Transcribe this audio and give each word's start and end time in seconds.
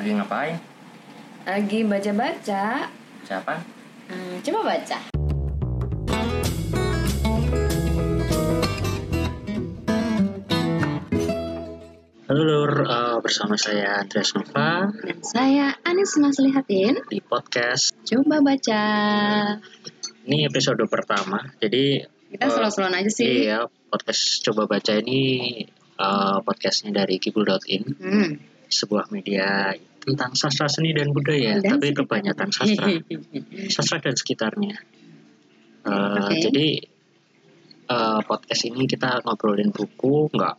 Lagi 0.00 0.16
ngapain? 0.16 0.56
Lagi 1.44 1.84
baca-baca. 1.84 2.88
Siapa? 3.28 3.54
Hmm, 4.08 4.40
coba 4.40 4.60
baca. 4.72 4.98
Halo 12.30 12.42
Lur, 12.46 12.72
eh, 12.86 13.16
bersama 13.18 13.58
saya 13.58 14.06
Andreas 14.06 14.30
Nova 14.38 14.86
Dan 15.02 15.18
saya 15.26 15.74
Anis 15.82 16.14
Maslihatin. 16.14 17.02
di 17.10 17.18
podcast. 17.18 17.90
Coba 18.06 18.38
baca. 18.38 18.82
Ini 20.30 20.46
episode 20.46 20.86
pertama, 20.86 21.42
jadi 21.58 22.06
Kita 22.30 22.46
eh, 22.46 22.50
slow-slowan 22.54 22.94
aja 22.94 23.10
sih. 23.10 23.50
Iya, 23.50 23.66
podcast 23.90 24.46
Coba 24.46 24.70
Baca 24.70 24.94
ini 24.94 25.22
eh, 25.98 26.38
podcastnya 26.46 26.94
dari 26.94 27.18
kibul.in, 27.18 27.82
Hmm. 27.98 28.30
sebuah 28.70 29.10
media 29.10 29.74
tentang 30.00 30.32
sastra 30.32 30.66
seni 30.66 30.96
dan 30.96 31.12
budaya, 31.12 31.60
Dan 31.60 31.76
tapi 31.76 31.92
sekitar. 31.92 32.00
kebanyakan 32.04 32.48
sastra, 32.50 32.86
sastra 33.74 33.98
dan 34.00 34.14
sekitarnya. 34.16 34.74
Eh, 35.80 36.18
Oke. 36.20 36.34
Jadi 36.40 36.66
eh, 37.86 38.20
podcast 38.24 38.62
ini 38.64 38.88
kita 38.88 39.20
ngobrolin 39.22 39.70
buku, 39.70 40.28
nggak 40.32 40.56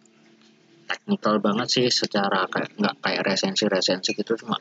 teknikal 0.91 1.39
banget 1.39 1.67
sih 1.71 1.87
secara 1.87 2.43
kayak 2.51 2.75
nggak 2.75 2.95
kayak 2.99 3.21
resensi-resensi 3.23 4.11
gitu 4.11 4.35
cuma 4.35 4.59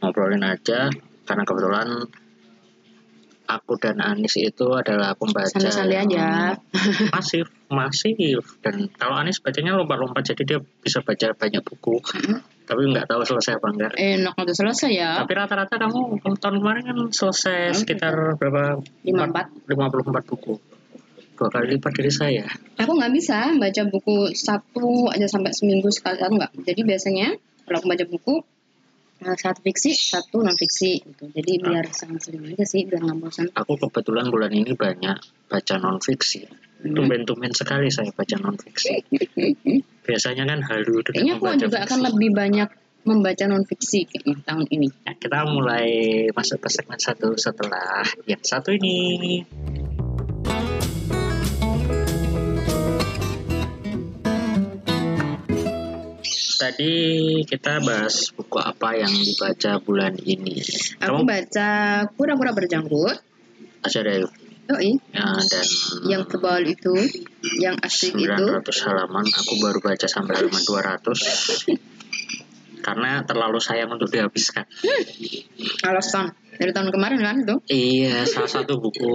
ngobrolin 0.00 0.40
aja 0.40 0.88
karena 1.28 1.44
kebetulan 1.44 1.88
aku 3.46 3.76
dan 3.78 4.00
Anis 4.00 4.40
itu 4.40 4.72
adalah 4.72 5.12
pembaca 5.14 5.52
Santai-santai 5.52 6.02
aja. 6.08 6.56
masif 7.14 7.52
masif 7.68 8.56
dan 8.64 8.88
kalau 8.96 9.20
Anis 9.20 9.38
bacanya 9.38 9.76
lompat-lompat 9.76 10.32
jadi 10.32 10.42
dia 10.48 10.58
bisa 10.80 11.04
baca 11.04 11.36
banyak 11.36 11.60
buku 11.60 12.00
Hmm. 12.16 12.40
Tapi 12.66 12.82
nggak 12.90 13.06
tahu 13.06 13.22
selesai 13.22 13.56
apa 13.56 13.66
enggak 13.70 13.92
Enak 13.94 14.34
udah 14.34 14.54
selesai 14.54 14.90
ya. 14.90 15.10
tapi 15.22 15.32
rata-rata 15.32 15.74
kamu 15.78 16.18
tahun 16.36 16.56
kemarin 16.58 16.82
kan 16.84 16.98
selesai 17.08 17.70
Hmm. 17.70 17.78
sekitar 17.78 18.14
berapa 18.36 18.82
54. 19.06 19.70
54 19.70 20.30
buku 20.30 20.54
dua 21.36 21.48
kali 21.52 21.76
lipat 21.76 21.92
dari 21.92 22.08
saya 22.08 22.44
Aku 22.76 22.92
nggak 22.92 23.12
bisa 23.12 23.52
baca 23.54 23.82
buku 23.86 24.32
satu 24.32 25.12
aja 25.12 25.28
sampai 25.28 25.52
seminggu 25.52 25.88
sekali 25.88 26.16
satu 26.16 26.32
nggak. 26.32 26.52
Jadi 26.64 26.80
biasanya 26.82 27.28
kalau 27.62 27.76
aku 27.78 27.88
baca 27.88 28.04
buku 28.04 28.34
eh, 29.16 29.36
satu 29.36 29.60
fiksi, 29.60 29.90
satu 29.92 30.40
non 30.40 30.52
fiksi 30.52 31.00
gitu. 31.00 31.24
Jadi 31.28 31.52
biar 31.60 31.88
sama 31.92 32.16
sering 32.20 32.44
aja 32.52 32.64
sih, 32.64 32.84
biar 32.84 33.00
nggak 33.00 33.16
bosan. 33.16 33.46
aku 33.52 33.76
kebetulan 33.76 34.28
bulan 34.28 34.52
ini 34.52 34.72
banyak 34.72 35.16
baca 35.48 35.74
non 35.76 36.00
fiksi. 36.00 36.44
Tumben-tumben 36.82 37.52
sekali 37.56 37.88
saya 37.88 38.12
baca 38.12 38.36
non 38.36 38.56
fiksi 38.60 39.00
biasanya 40.04 40.44
kan 40.44 40.60
halu 40.62 41.00
Kayaknya 41.02 41.34
aku 41.40 41.46
juga 41.56 41.78
fiksi. 41.80 41.86
akan 41.88 41.98
lebih 42.12 42.30
banyak 42.36 42.68
membaca 43.06 43.44
non 43.46 43.62
fiksi 43.62 44.02
kayaknya 44.10 44.42
tahun 44.42 44.66
ini. 44.66 44.88
Nah, 45.06 45.14
kita 45.14 45.38
mulai 45.46 45.86
masuk 46.34 46.58
ke 46.58 46.68
segmen 46.70 46.98
satu 46.98 47.38
setelah 47.38 48.02
yang 48.26 48.42
satu 48.42 48.74
ini 48.74 49.46
Tadi 56.56 56.94
kita 57.44 57.84
bahas 57.84 58.32
buku 58.32 58.56
apa 58.56 58.96
yang 58.96 59.12
dibaca 59.12 59.76
bulan 59.84 60.16
ini. 60.24 60.64
Aku 61.04 61.20
Kamu 61.20 61.28
baca 61.28 61.68
kura-kura 62.16 62.50
berjanggut. 62.56 63.20
dari 63.86 64.24
Yoi, 64.66 64.98
ya, 65.14 65.38
dan 65.38 65.66
yang 66.10 66.22
tebal 66.26 66.66
itu, 66.66 66.94
yang 67.62 67.78
asik 67.78 68.18
itu. 68.18 68.26
900 68.26 68.86
halaman. 68.90 69.22
Aku 69.22 69.62
baru 69.62 69.78
baca 69.78 70.06
sampai 70.10 70.42
halaman 70.42 70.62
200 70.66 71.06
karena 72.86 73.22
terlalu 73.26 73.58
sayang 73.58 73.90
untuk 73.90 74.10
dihabiskan. 74.10 74.66
Alasan 75.86 76.34
dari 76.56 76.72
tahun 76.72 76.88
kemarin 76.90 77.20
kan 77.20 77.36
itu. 77.40 77.56
iya 77.68 78.24
salah 78.24 78.48
satu 78.48 78.76
buku 78.76 79.12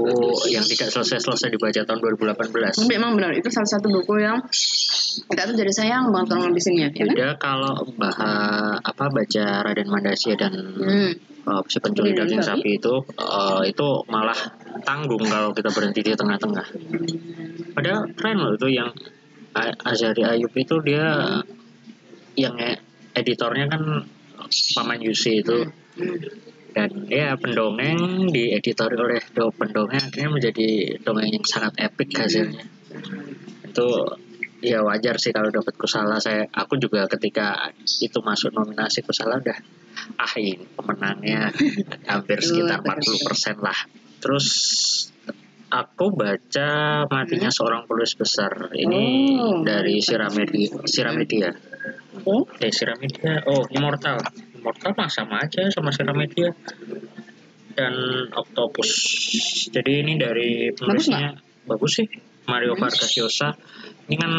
yang 0.47 0.63
tidak 0.63 0.89
selesai-selesai 0.89 1.49
dibaca 1.49 1.81
tahun 1.81 1.99
2018 1.99 2.85
Tapi 2.85 2.93
emang 2.95 3.17
benar 3.17 3.31
itu 3.33 3.49
salah 3.49 3.69
satu 3.69 3.87
buku 3.89 4.21
yang 4.21 4.37
kita 5.27 5.43
tuh 5.43 5.55
jadi 5.55 5.71
sayang 5.71 6.07
banget 6.09 6.27
kalau 6.29 6.41
ngabisinnya, 6.45 6.87
ya 6.87 7.03
kan? 7.03 7.07
beda 7.11 7.27
kalau 7.35 7.73
bah 7.95 8.15
apa 8.79 9.05
baca 9.07 9.45
Raden 9.61 9.87
Mandasya 9.87 10.33
dan 10.35 10.53
Hmm. 10.71 11.11
uh, 11.43 11.61
si 11.67 11.77
pencuri 11.77 12.13
daging 12.13 12.37
daging 12.37 12.41
sapi 12.41 12.77
itu 12.77 12.93
uh, 13.17 13.61
itu 13.61 13.87
malah 14.07 14.37
tanggung 14.81 15.21
kalau 15.25 15.51
kita 15.51 15.67
berhenti 15.69 16.01
di 16.01 16.13
tengah-tengah 16.13 16.67
padahal 17.73 18.07
keren 18.13 18.37
loh 18.37 18.53
itu 18.55 18.67
yang 18.71 18.89
Azari 19.83 20.23
Ayub 20.23 20.53
itu 20.55 20.79
dia 20.79 21.03
yang 22.33 22.55
e- 22.55 22.79
editornya 23.13 23.67
kan 23.67 24.07
Paman 24.77 24.99
Yusi 25.01 25.41
itu 25.41 25.67
Hmm. 25.91 26.15
Dan 26.71 27.07
ya 27.11 27.35
pendongeng 27.35 28.31
dieditori 28.31 28.95
oleh 28.95 29.19
do 29.35 29.51
pendongeng 29.51 29.99
akhirnya 29.99 30.29
menjadi 30.31 30.67
dongeng 31.03 31.27
yang 31.27 31.45
sangat 31.45 31.75
epic 31.83 32.15
hasilnya. 32.15 32.63
Itu 33.67 33.87
ya 34.61 34.85
wajar 34.85 35.17
sih 35.17 35.33
kalau 35.33 35.49
dapat 35.49 35.73
kusala 35.75 36.21
saya 36.21 36.45
aku 36.53 36.77
juga 36.77 37.09
ketika 37.09 37.73
itu 37.81 38.19
masuk 38.21 38.53
nominasi 38.53 39.01
kusala 39.01 39.41
udah 39.41 39.57
ah 40.21 40.33
ini 40.37 40.63
pemenangnya 40.77 41.49
hampir 42.11 42.39
sekitar 42.39 42.79
40% 42.85 43.59
lah. 43.59 43.79
Terus 44.21 44.47
aku 45.71 46.11
baca 46.13 46.69
matinya 47.07 47.49
seorang 47.49 47.87
penulis 47.87 48.15
besar 48.15 48.71
ini 48.75 49.35
Oh. 49.39 49.63
dari 49.63 49.99
Siramedia 50.03 50.83
Siramedia. 50.87 51.51
Oh, 52.27 52.45
eh 52.61 52.69
Siramedia 52.69 53.41
oh 53.49 53.65
Immortal 53.71 54.19
Immortal 54.61 54.93
mah 54.93 55.09
sama 55.09 55.41
aja 55.41 55.65
sama 55.73 55.89
Siramedia 55.89 56.53
dan 57.73 57.93
Octopus. 58.29 58.89
Jadi 59.73 60.05
ini 60.05 60.13
dari 60.15 60.69
penulisnya 60.69 61.33
bagus, 61.65 61.97
sih 61.97 62.07
Mario 62.45 62.77
Vargas 62.77 63.09
Llosa. 63.17 63.57
Ini 64.05 64.15
kan 64.15 64.31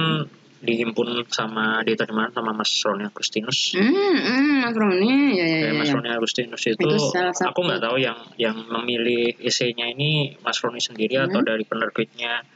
dihimpun 0.62 1.26
sama 1.26 1.82
diterima 1.82 2.30
sama 2.30 2.54
Mas 2.54 2.70
Roni 2.86 3.02
Agustinus. 3.02 3.74
Hmm, 3.74 3.90
hmm, 4.14 4.62
Mas 4.62 4.76
Roni, 4.78 5.10
ya 5.34 5.42
ya 5.42 5.42
ya. 5.42 5.58
Kayak 5.66 5.74
Mas 5.74 5.88
ya. 5.90 5.94
Roni 5.98 6.10
Agustinus 6.14 6.62
itu, 6.62 6.78
Itu 6.78 6.98
salah 7.10 7.34
satu- 7.34 7.50
aku 7.50 7.60
nggak 7.66 7.82
tahu 7.82 7.96
yang 7.98 8.18
yang 8.38 8.56
memilih 8.70 9.34
esainya 9.42 9.90
ini 9.90 10.38
Mas 10.38 10.62
Roni 10.62 10.78
sendiri 10.78 11.18
atau 11.18 11.42
Hmm. 11.42 11.50
dari 11.50 11.66
penerbitnya. 11.66 12.46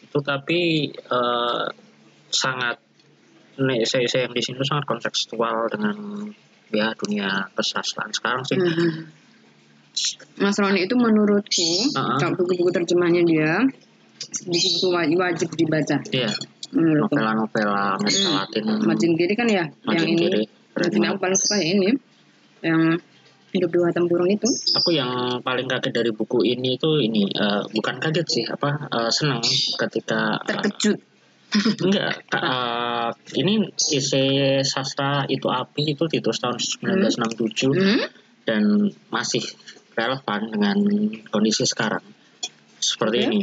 Itu 0.00 0.24
tapi 0.24 0.88
eh, 0.96 1.64
sangat 2.32 2.80
nih 3.52 3.84
esai-esai 3.84 4.24
yang 4.24 4.32
di 4.32 4.40
sini 4.40 4.64
sangat 4.64 4.88
kontekstual 4.88 5.68
dengan 5.68 5.92
ya 6.72 6.96
dunia 6.96 7.52
kesastraan 7.54 8.10
sekarang 8.10 8.42
sih 8.48 8.56
Hmm. 8.58 9.06
Mas 10.40 10.56
Roni 10.56 10.88
itu 10.88 10.96
menurutku, 10.96 11.92
kalau 11.92 12.32
buku-buku 12.32 12.72
terjemahnya 12.72 13.20
dia, 13.28 13.60
buku-buku 14.48 14.88
wajib, 14.88 15.18
wajib 15.20 15.48
dibaca. 15.52 16.00
Iya 16.08 16.32
Menurutku. 16.72 17.12
novela-novela 17.12 18.00
Amerika 18.00 18.28
Hmm. 18.32 18.36
Latin 18.40 18.64
Majin 18.88 19.12
Kiri 19.20 19.34
kan 19.36 19.44
ya, 19.52 19.68
yang 19.68 19.84
Majin 19.84 20.08
ini. 20.08 20.16
Kiri 20.16 20.42
keren 20.72 20.88
Majin 20.88 21.04
aku 21.12 21.18
paling 21.20 21.36
suka 21.36 21.56
ya 21.60 21.66
ini, 21.76 21.88
yang 22.64 22.80
hidup 23.52 23.68
dua 23.68 23.92
tempurung 23.92 24.32
itu. 24.32 24.48
aku 24.48 24.96
yang 24.96 25.12
paling 25.44 25.68
kaget 25.68 25.92
dari 25.92 26.08
buku 26.08 26.40
ini 26.40 26.80
itu 26.80 26.90
ini 26.96 27.28
eh, 27.28 27.60
bukan 27.68 28.00
kaget 28.00 28.24
sih 28.24 28.44
apa 28.48 28.88
eh, 28.88 29.10
senang 29.12 29.44
ketika 29.76 30.40
eh, 30.40 30.56
Terkejut. 30.56 30.96
Enggak, 31.52 32.24
eh, 32.32 33.10
ini 33.36 33.68
isi 33.92 34.24
sastra 34.64 35.28
itu 35.28 35.52
api 35.52 35.92
itu 35.92 36.08
ditulis 36.08 36.40
tahun 36.40 36.56
1967 36.56 37.76
Hmm? 37.76 38.08
dan 38.42 38.62
masih 39.12 39.44
relevan 39.92 40.48
dengan 40.48 40.78
kondisi 41.28 41.68
sekarang. 41.68 42.02
Seperti 42.80 43.18
Oke. 43.22 43.26
ini. 43.28 43.40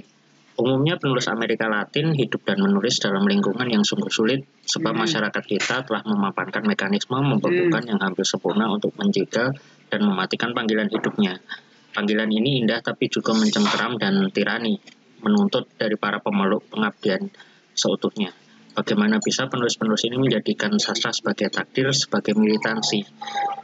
Umumnya 0.60 1.00
penulis 1.00 1.24
Amerika 1.32 1.72
Latin 1.72 2.12
hidup 2.12 2.44
dan 2.44 2.60
menulis 2.60 3.00
dalam 3.00 3.24
lingkungan 3.24 3.64
yang 3.72 3.80
sungguh 3.88 4.12
sulit 4.12 4.44
sebab 4.68 4.92
Hmm. 4.92 5.08
masyarakat 5.08 5.44
kita 5.48 5.88
telah 5.88 6.04
memapankan 6.04 6.68
mekanisme 6.68 7.16
membekukan 7.16 7.80
yang 7.88 7.96
hampir 8.04 8.28
sempurna 8.28 8.68
untuk 8.68 8.92
menjaga 9.00 9.56
dan 9.88 10.02
mematikan 10.04 10.52
panggilan 10.52 10.92
hidupnya. 10.92 11.40
Panggilan 11.96 12.28
ini 12.28 12.60
indah 12.60 12.84
tapi 12.84 13.08
juga 13.08 13.32
mencengkeram 13.32 13.96
dan 13.96 14.28
tirani, 14.36 14.76
menuntut 15.24 15.72
dari 15.80 15.96
para 15.96 16.20
pemeluk 16.20 16.68
pengabdian 16.68 17.32
seutuhnya. 17.80 18.36
Bagaimana 18.70 19.20
bisa 19.20 19.50
penulis-penulis 19.50 20.08
ini 20.08 20.16
menjadikan 20.22 20.78
sastra 20.80 21.12
sebagai 21.12 21.52
takdir, 21.52 21.92
sebagai 21.92 22.38
militansi 22.38 23.02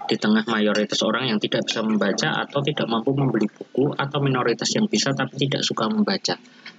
di 0.06 0.16
tengah 0.18 0.44
mayoritas 0.50 1.02
orang 1.08 1.32
yang 1.32 1.40
tidak 1.40 1.64
bisa 1.66 1.86
membaca 1.86 2.42
atau 2.44 2.60
tidak 2.60 2.84
mampu 2.90 3.16
membeli 3.16 3.48
buku 3.48 3.96
atau 3.96 4.20
minoritas 4.20 4.70
yang 4.76 4.90
bisa 4.92 5.16
tapi 5.16 5.48
tidak 5.48 5.64
suka 5.64 5.88
membaca 5.88 6.36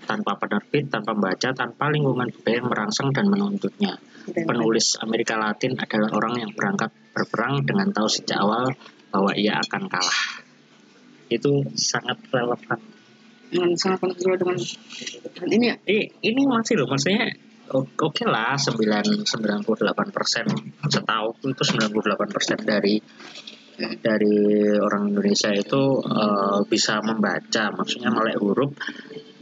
tanpa 0.06 0.38
penerbit, 0.38 0.86
tanpa 0.92 1.16
membaca, 1.16 1.48
tanpa 1.50 1.90
lingkungan 1.90 2.30
budaya 2.30 2.62
yang 2.62 2.68
merangsang 2.70 3.08
dan 3.10 3.26
menuntutnya. 3.26 3.98
Penulis 4.26 4.98
Amerika 5.02 5.38
Latin 5.38 5.74
adalah 5.78 6.10
orang 6.14 6.34
yang 6.42 6.50
berangkat 6.54 6.90
berperang 7.14 7.66
dengan 7.66 7.90
tahu 7.90 8.06
sejak 8.10 8.38
awal 8.38 8.70
bahwa 9.10 9.34
ia 9.34 9.58
akan 9.58 9.86
kalah. 9.90 10.20
Itu 11.26 11.66
sangat 11.74 12.22
relevan. 12.30 12.95
Dengan 13.46 13.70
sangat 13.78 13.98
kontekstual 14.02 14.36
dengan 14.38 14.58
dengan 15.34 15.48
ini 15.54 15.64
ya. 15.70 15.76
Ini, 15.86 16.02
ini 16.26 16.40
masih 16.46 16.82
loh, 16.82 16.88
maksudnya 16.90 17.30
oke 17.74 18.24
lah 18.26 18.54
9 18.54 19.26
98 19.26 20.14
persen 20.14 20.46
setahu 20.86 21.34
itu 21.50 21.62
98 21.66 22.34
persen 22.34 22.58
dari 22.62 23.02
dari 23.76 24.36
orang 24.78 25.12
Indonesia 25.12 25.52
itu 25.52 26.00
eh, 26.00 26.58
bisa 26.66 27.04
membaca, 27.04 27.64
maksudnya 27.76 28.08
melek 28.08 28.40
huruf, 28.40 28.72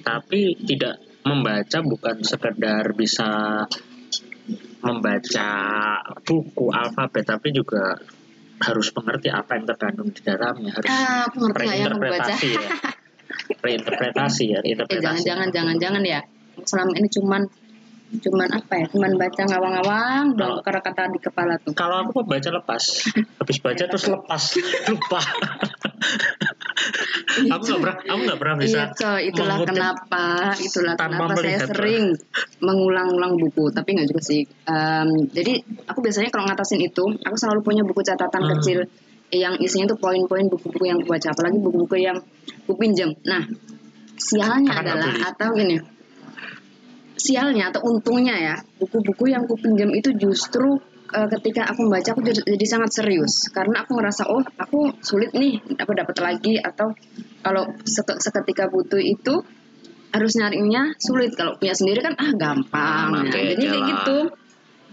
tapi 0.03 0.59
tidak 0.67 0.99
membaca 1.25 1.79
bukan 1.81 2.21
sekedar 2.21 2.93
bisa 2.93 3.63
membaca 4.85 5.51
buku 6.21 6.67
alfabet, 6.69 7.25
tapi 7.25 7.49
juga 7.55 7.97
harus 8.61 8.93
mengerti 8.93 9.33
apa 9.33 9.57
yang 9.57 9.65
terkandung 9.65 10.11
di 10.13 10.21
dalamnya, 10.21 10.71
harus 10.77 10.91
Ah, 10.93 11.25
nggak 11.33 11.75
ya 11.75 11.87
membaca. 11.89 12.35
reinterpretasi 13.61 14.45
ya, 14.51 14.59
reinterpretasi 14.61 15.01
ya, 15.27 15.35
Eh 15.35 15.45
jangan 15.45 15.49
jangan 15.49 15.49
jangan 15.53 15.77
jangan 15.79 16.03
ya. 16.03 16.21
Selama 16.63 16.93
ini 16.95 17.09
cuman 17.09 17.43
cuman 18.15 18.49
apa 18.49 18.73
ya? 18.79 18.85
Cuman 18.89 19.11
baca 19.17 19.43
ngawang-ngawang 19.43 20.25
Kalau- 20.35 20.63
kata-kata 20.63 21.03
di 21.11 21.19
kepala 21.19 21.55
tuh. 21.59 21.75
Kalau 21.75 21.97
aku 22.01 22.23
membaca 22.23 22.51
lepas, 22.53 22.83
habis 23.43 23.59
baca 23.59 23.85
terus 23.85 24.07
lepas, 24.07 24.43
lupa. 24.93 25.21
aku 27.45 27.63
nggak 27.65 27.81
pernah, 27.83 27.97
aku 28.05 28.21
nggak 28.23 28.39
pernah 28.41 28.57
bisa. 28.61 28.81
Iya, 28.95 29.13
itulah 29.25 29.57
kenapa, 29.65 30.27
itulah 30.57 30.95
kenapa 30.95 31.33
saya 31.37 31.59
sering 31.67 32.05
mengulang-ulang 32.61 33.35
buku, 33.35 33.73
tapi 33.73 33.99
nggak 33.99 34.09
juga 34.09 34.23
sih. 34.23 34.43
Em, 34.65 35.09
jadi 35.31 35.53
aku 35.87 35.99
biasanya 35.99 36.31
kalau 36.31 36.45
ngatasin 36.47 36.81
itu, 36.81 37.05
aku 37.19 37.35
selalu 37.35 37.61
punya 37.63 37.83
buku 37.83 38.01
catatan 38.01 38.43
Hmm. 38.45 38.51
kecil 38.59 38.79
yang 39.33 39.55
isinya 39.59 39.95
tuh 39.95 39.99
poin-poin 39.99 40.47
buku-buku 40.51 40.85
yang 40.89 41.01
aku 41.01 41.09
baca, 41.11 41.29
apalagi 41.33 41.59
buku-buku 41.63 41.97
yang 42.03 42.19
aku 42.65 42.73
pinjam. 42.77 43.13
Nah, 43.25 43.43
sialnya 44.19 44.73
Karena 44.79 44.95
adalah 44.95 45.13
atau 45.33 45.49
gini, 45.57 45.77
sialnya 47.17 47.73
atau 47.73 47.83
untungnya 47.89 48.37
ya, 48.37 48.57
buku-buku 48.79 49.33
yang 49.33 49.47
aku 49.49 49.57
pinjam 49.59 49.91
itu 49.91 50.15
justru 50.15 50.79
eh, 51.15 51.29
ketika 51.39 51.67
aku 51.71 51.89
membaca 51.89 52.15
aku 52.15 52.23
jadi, 52.23 52.41
jadi 52.45 52.67
sangat 52.69 52.91
serius. 52.95 53.51
Karena 53.51 53.83
aku 53.83 53.97
ngerasa 53.97 54.23
oh 54.31 54.43
aku 54.45 54.99
sulit 55.03 55.35
nih 55.35 55.59
apa 55.79 55.93
dapat 55.95 56.17
lagi 56.21 56.55
atau 56.61 56.95
kalau 57.43 57.65
seke- 57.83 58.21
seketika 58.21 58.71
butuh 58.71 59.01
itu 59.03 59.43
harus 60.15 60.33
nyarinya 60.39 60.95
sulit. 61.03 61.35
Kalau 61.35 61.59
punya 61.59 61.75
sendiri 61.75 62.05
kan 62.05 62.15
ah 62.15 62.31
gampang. 62.39 63.09
Nah, 63.11 63.25
ya. 63.35 63.59
jadi 63.59 63.65
kayak 63.67 63.85
gitu. 63.91 64.19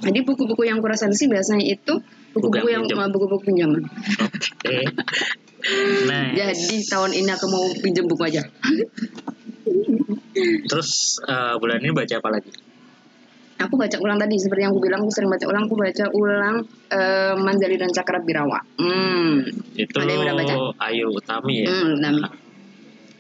Jadi 0.02 0.20
buku-buku 0.26 0.66
yang 0.66 0.82
kuresensi 0.82 1.30
biasanya 1.30 1.62
itu 1.62 2.02
buku-buku 2.34 2.68
yang 2.72 2.84
buku-buku 2.88 3.44
pinjaman 3.48 3.82
Oke. 4.20 4.78
Nah, 6.10 6.34
jadi 6.34 6.82
tahun 6.90 7.14
ini 7.14 7.30
aku 7.30 7.46
mau 7.46 7.62
pinjam 7.86 8.10
buku 8.10 8.26
aja 8.26 8.42
terus 10.66 11.22
eh, 11.22 11.54
bulan 11.62 11.78
ini 11.86 11.94
baca 11.94 12.18
apa 12.18 12.30
lagi? 12.34 12.50
aku 13.62 13.78
baca 13.78 13.94
ulang 14.02 14.18
tadi 14.18 14.42
seperti 14.42 14.66
yang 14.66 14.74
aku 14.74 14.82
bilang 14.82 15.06
aku 15.06 15.14
sering 15.14 15.30
baca 15.30 15.46
ulang 15.46 15.70
aku 15.70 15.76
baca 15.78 16.06
ulang 16.18 16.56
eh, 16.90 17.34
Manjali 17.38 17.78
dan 17.78 17.94
Cakra 17.94 18.18
Birawa 18.26 18.58
hmm 18.82 19.34
Itu 19.78 20.02
Ada 20.02 20.10
yang 20.10 20.22
udah 20.26 20.36
baca? 20.42 20.56
Ayu 20.90 21.06
Utami 21.14 21.62
ya. 21.62 21.70
Hmm, 21.70 21.94
Nami. 22.02 22.22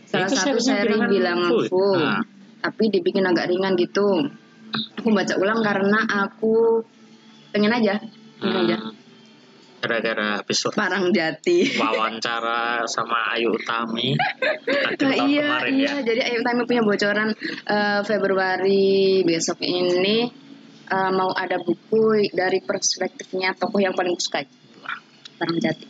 Salah 0.09 0.27
Itu 0.27 0.35
satu 0.35 0.59
seri 0.59 0.97
bilangan 0.97 1.51
full, 1.69 1.95
Nah. 2.01 2.25
tapi 2.59 2.89
dibikin 2.91 3.23
agak 3.23 3.47
ringan 3.47 3.77
gitu. 3.77 4.27
Aku 4.99 5.13
baca 5.13 5.33
ulang 5.39 5.61
karena 5.61 6.03
aku 6.25 6.81
pengen 7.53 7.71
aja, 7.71 7.95
pengen 8.41 8.65
aja. 8.65 8.77
Hmm, 9.81 9.89
Gara-gara 9.89 10.27
habis 10.37 10.61
Parang 10.71 11.09
Jati. 11.09 11.73
wawancara 11.73 12.85
sama 12.85 13.33
Ayu 13.33 13.49
Utami 13.51 14.13
Nah, 14.13 14.93
iya, 15.25 15.41
kemarin 15.41 15.73
iya. 15.73 15.89
ya. 15.91 16.05
Jadi 16.05 16.21
Ayu 16.21 16.39
Tami 16.41 16.61
punya 16.63 16.85
bocoran 16.85 17.33
eh, 17.65 17.99
Februari 18.03 18.85
besok 19.21 19.57
ini 19.59 20.29
eh, 20.85 21.11
mau 21.11 21.33
ada 21.33 21.57
buku 21.57 22.29
dari 22.29 22.61
perspektifnya 22.61 23.57
tokoh 23.57 23.81
yang 23.81 23.91
paling 23.91 24.13
kusukai. 24.13 24.45
Parang 25.35 25.57
Jati. 25.57 25.85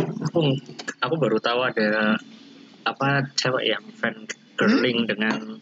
Aku 0.00 0.40
aku 0.98 1.14
baru 1.16 1.36
tahu 1.38 1.60
ada 1.62 2.16
apa 2.80 3.08
cewek 3.36 3.68
yang 3.68 3.84
fan 3.92 4.16
girling 4.56 5.04
dengan 5.04 5.60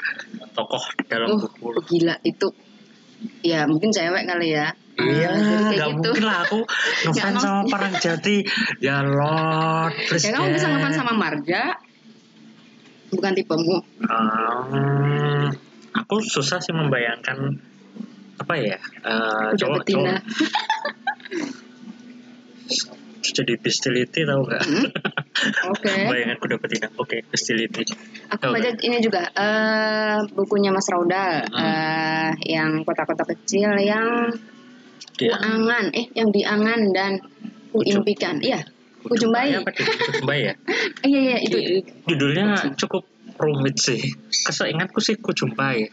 tokoh 0.53 0.83
dalam 1.07 1.35
Oh, 1.35 1.43
buku. 1.43 1.75
gila 1.89 2.23
itu. 2.23 2.55
Ya 3.43 3.67
mungkin 3.67 3.91
cewek 3.91 4.25
kali 4.27 4.55
ya. 4.55 4.75
Iya, 4.99 5.31
kayak 5.31 5.63
nggak 5.79 5.89
gitu. 5.95 6.11
mungkin 6.11 6.25
lah 6.27 6.37
aku 6.43 6.59
ngefans 7.07 7.39
sama 7.39 7.63
Parang 7.71 7.95
Jati. 8.03 8.43
Ya 8.83 8.99
Lord, 9.07 9.95
please 10.11 10.27
Ya 10.27 10.35
kamu 10.35 10.59
bisa 10.59 10.67
ngefans 10.67 10.97
sama 10.99 11.13
Marja, 11.15 11.63
bukan 13.15 13.33
tipemu. 13.39 13.77
Hmm, 14.03 15.55
aku 15.95 16.19
susah 16.19 16.59
sih 16.59 16.75
membayangkan 16.75 17.39
apa 18.39 18.55
ya 18.59 18.79
Udah 19.03 19.55
cowok 19.59 19.79
betina. 19.83 20.19
cowok 20.19 20.23
jadi 23.23 23.55
bestiality 23.59 24.21
tahu 24.25 24.41
nggak? 24.47 24.63
Hmm? 24.63 24.87
Oke. 25.75 25.93
Bayangan 26.11 26.37
kuda 26.39 26.57
betina. 26.59 26.89
Oke, 26.97 27.23
bestiality. 27.29 27.83
Aku 28.33 28.41
Tahu 28.41 28.53
baca 28.55 28.71
ini 28.79 28.99
juga 28.99 29.23
eh 29.35 30.19
bukunya 30.33 30.71
Mas 30.71 30.87
Raudal 30.89 31.47
Hmm. 31.49 31.59
eh 31.59 32.31
yang 32.47 32.83
kota-kota 32.83 33.25
kecil 33.27 33.75
yang 33.81 34.31
Dia 35.19 35.35
kuangan 35.35 35.91
eh 35.95 36.07
yang 36.15 36.31
diangan 36.31 36.81
dan 36.95 37.13
kuimpikan. 37.75 38.39
Iya, 38.39 38.63
kujumbai. 39.03 39.55
apa 39.59 39.71
dia? 39.75 39.87
Kujumbai 39.87 40.41
ya? 40.47 40.55
Iya 41.09 41.21
iya 41.21 41.37
itu. 41.43 41.57
Judulnya 42.07 42.75
cukup 42.79 43.07
rumit 43.39 43.79
sih. 43.79 43.99
Keseingatku 44.31 44.99
sih 44.99 45.19
Kujumbai. 45.19 45.91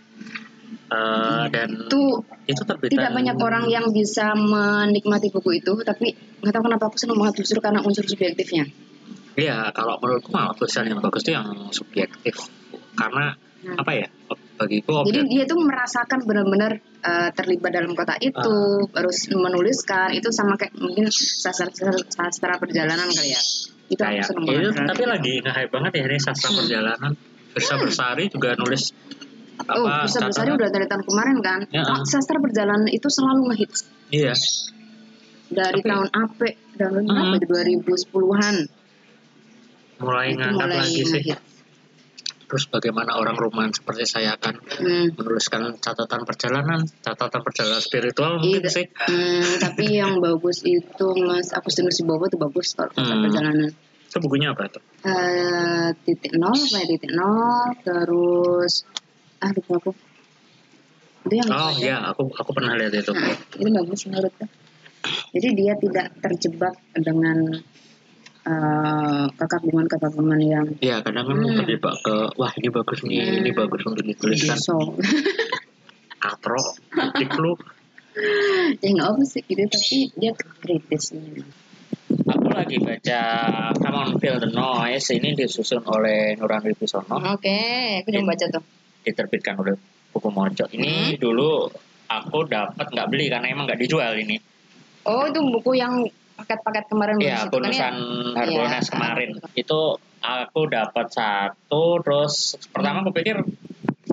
Eh, 0.95 1.45
dan 1.51 1.69
Itu 1.75 2.23
itu 2.45 2.61
terbitan 2.63 2.93
tidak 2.93 3.11
banyak 3.11 3.37
orang 3.41 3.65
yang 3.67 3.85
bisa 3.91 4.31
menikmati 4.31 5.27
buku 5.33 5.59
itu, 5.59 5.73
tapi 5.83 6.13
nggak 6.39 6.53
tahu 6.53 6.63
kenapa 6.71 6.83
aku 6.87 6.97
senang 7.01 7.17
banget 7.19 7.43
justru 7.43 7.59
karena 7.59 7.81
unsur 7.83 8.05
subjektifnya. 8.05 8.69
Iya, 9.35 9.75
kalau 9.75 9.99
menurutku 9.99 10.31
malah 10.31 10.55
tulisan 10.55 10.87
yang 10.87 11.03
bagus 11.03 11.27
itu 11.27 11.35
yang 11.35 11.47
subjektif. 11.75 12.35
Karena 12.95 13.35
Hmm. 13.65 13.81
apa 13.81 13.91
ya? 13.97 14.07
Bagiku 14.55 15.03
Jadi 15.09 15.35
dia 15.35 15.43
tuh 15.43 15.59
merasakan 15.59 16.23
benar-benar 16.23 16.79
eh, 16.79 17.29
terlibat 17.35 17.75
dalam 17.75 17.91
kota 17.91 18.15
itu, 18.23 18.55
harus 18.93 19.17
menuliskan 19.29 20.15
itu 20.15 20.31
sama 20.31 20.55
kayak 20.55 20.73
mungkin 20.79 21.11
sastra, 21.11 21.67
sastra 22.07 22.55
perjalanan 22.55 23.09
kali 23.09 23.35
ya. 23.35 23.41
Itu 23.91 23.99
aku 23.99 24.09
kayak 24.15 24.23
seneng 24.23 24.43
itu, 24.47 24.69
banget. 24.71 24.87
tapi 24.95 25.03
lagi 25.05 25.33
nge-hype 25.43 25.71
banget 25.75 25.91
ya 25.99 26.03
ini 26.07 26.17
sastra 26.17 26.49
Hmm. 26.49 26.57
perjalanan. 26.63 27.11
Bersa 27.55 27.75
Bersari 27.79 28.27
juga 28.27 28.51
nulis 28.59 28.91
Oh, 29.65 29.87
apa 29.87 30.05
catatan. 30.05 30.59
udah 30.59 30.69
dari 30.69 30.85
tahun 30.85 31.03
kemarin 31.03 31.37
kan. 31.39 31.59
Ya. 31.71 31.83
Oh, 31.87 32.03
sastra 32.03 32.37
perjalanan 32.37 32.85
itu 32.87 33.07
selalu 33.07 33.49
ngehits 33.53 33.87
Iya. 34.09 34.35
dari 35.49 35.79
Tapi- 35.81 35.89
tahun 35.89 36.07
dari 36.75 37.01
Hmm. 37.01 37.07
berapa? 37.07 37.35
2010-an. 37.39 38.55
Mulai 39.95 40.27
Itu 40.35 40.39
ngangkat 40.43 40.67
mulai 40.67 40.79
lagi 40.83 41.01
sih. 41.01 41.07
ngehits. 41.07 41.53
Terus 42.45 42.69
bagaimana 42.69 43.17
orang 43.17 43.33
Roman 43.33 43.73
seperti 43.73 44.05
saya 44.05 44.37
akan 44.37 44.53
Hmm. 44.61 45.07
menuliskan 45.17 45.81
catatan 45.81 46.21
perjalanan, 46.23 46.85
catatan 47.01 47.41
perjalanan 47.41 47.81
spiritual 47.81 48.37
mungkin 48.37 48.61
Iya. 48.61 48.69
sih. 48.69 48.85
Hmm, 48.85 49.49
tapi 49.57 49.97
yang 49.97 50.21
bagus 50.21 50.61
itu 50.61 51.07
Mas 51.25 51.49
Agustinus 51.49 52.05
Bobo 52.05 52.29
itu 52.29 52.37
bagus 52.37 52.77
kalau 52.77 52.93
Hmm. 52.93 53.25
perjalanan. 53.25 53.73
Itu 54.05 54.21
bukunya 54.21 54.53
apa 54.53 54.69
tuh? 54.69 54.83
Eh, 55.03 55.89
titik 56.05 56.37
nol, 56.37 56.53
saya 56.53 56.85
titik 56.85 57.11
nol, 57.11 57.73
terus 57.81 58.85
ah 59.45 59.51
lupa 59.53 59.73
aku. 59.77 59.91
Itu 61.25 61.33
yang 61.37 61.49
Oh 61.49 61.69
baca. 61.69 61.77
iya, 61.77 61.95
aku 62.09 62.21
aku 62.33 62.49
pernah 62.53 62.73
lihat 62.73 62.93
itu. 62.93 63.13
Nah, 63.13 63.37
ini 63.61 63.69
bagus 63.71 64.01
menurutku. 64.09 64.45
Jadi 65.37 65.47
dia 65.53 65.73
tidak 65.77 66.07
terjebak 66.17 66.73
dengan 66.97 67.37
eh, 68.45 69.25
kekaguman-kekaguman 69.41 70.37
yang 70.37 70.65
Iya, 70.77 71.01
kadang 71.01 71.25
kan 71.25 71.37
Hmm. 71.41 71.57
terjebak 71.65 71.97
ke 72.05 72.15
wah 72.37 72.53
ini 72.53 72.69
bagus 72.69 73.01
nih, 73.01 73.17
Hmm. 73.25 73.39
ini 73.41 73.51
bagus 73.53 73.81
untuk 73.85 74.05
dituliskan. 74.05 74.57
so. 74.57 74.77
Katro, 76.21 76.61
titik 76.93 77.33
lu. 77.41 77.57
ya 78.85 78.87
nggak 78.93 79.07
apa 79.11 79.21
sih 79.25 79.41
gitu, 79.49 79.65
tapi 79.65 79.97
dia 80.13 80.31
kritis. 80.61 81.13
Aku 82.25 82.47
lagi 82.53 82.77
baca 82.79 83.21
Come 83.75 83.97
on 83.97 84.09
Feel 84.21 84.37
the 84.37 84.49
Noise 84.49 85.09
ini 85.13 85.33
disusun 85.33 85.81
oleh 85.85 86.37
Nuran 86.37 86.61
Wibisono, 86.63 87.17
Oke, 87.33 87.59
aku 88.01 88.07
udah 88.13 88.23
baca 88.25 88.45
tuh. 88.49 88.63
Diterbitkan 89.05 89.55
oleh 89.55 89.77
Buku 90.09 90.29
Mojo. 90.29 90.65
Hmm. 90.65 90.73
Ini 90.73 91.15
dulu 91.15 91.69
aku 92.07 92.37
dapat 92.45 92.87
nggak 92.87 93.07
beli 93.07 93.29
karena 93.29 93.47
emang 93.47 93.65
nggak 93.65 93.77
dijual 93.77 94.15
ini. 94.15 94.39
Oh, 95.05 95.23
itu 95.23 95.37
buku 95.39 95.77
yang 95.77 96.01
paket-paket 96.35 96.89
kemarin 96.89 97.15
Iya, 97.21 97.45
kan 97.45 97.47
ya? 97.47 97.51
bonusan 97.51 97.93
Harbolnas 98.33 98.81
Iya. 98.81 98.91
kemarin. 98.91 99.29
Itu 99.53 99.79
aku 100.19 100.61
dapat 100.65 101.07
satu, 101.09 102.01
terus 102.01 102.57
pertama 102.69 102.99
aku 102.99 103.13
pikir 103.13 103.37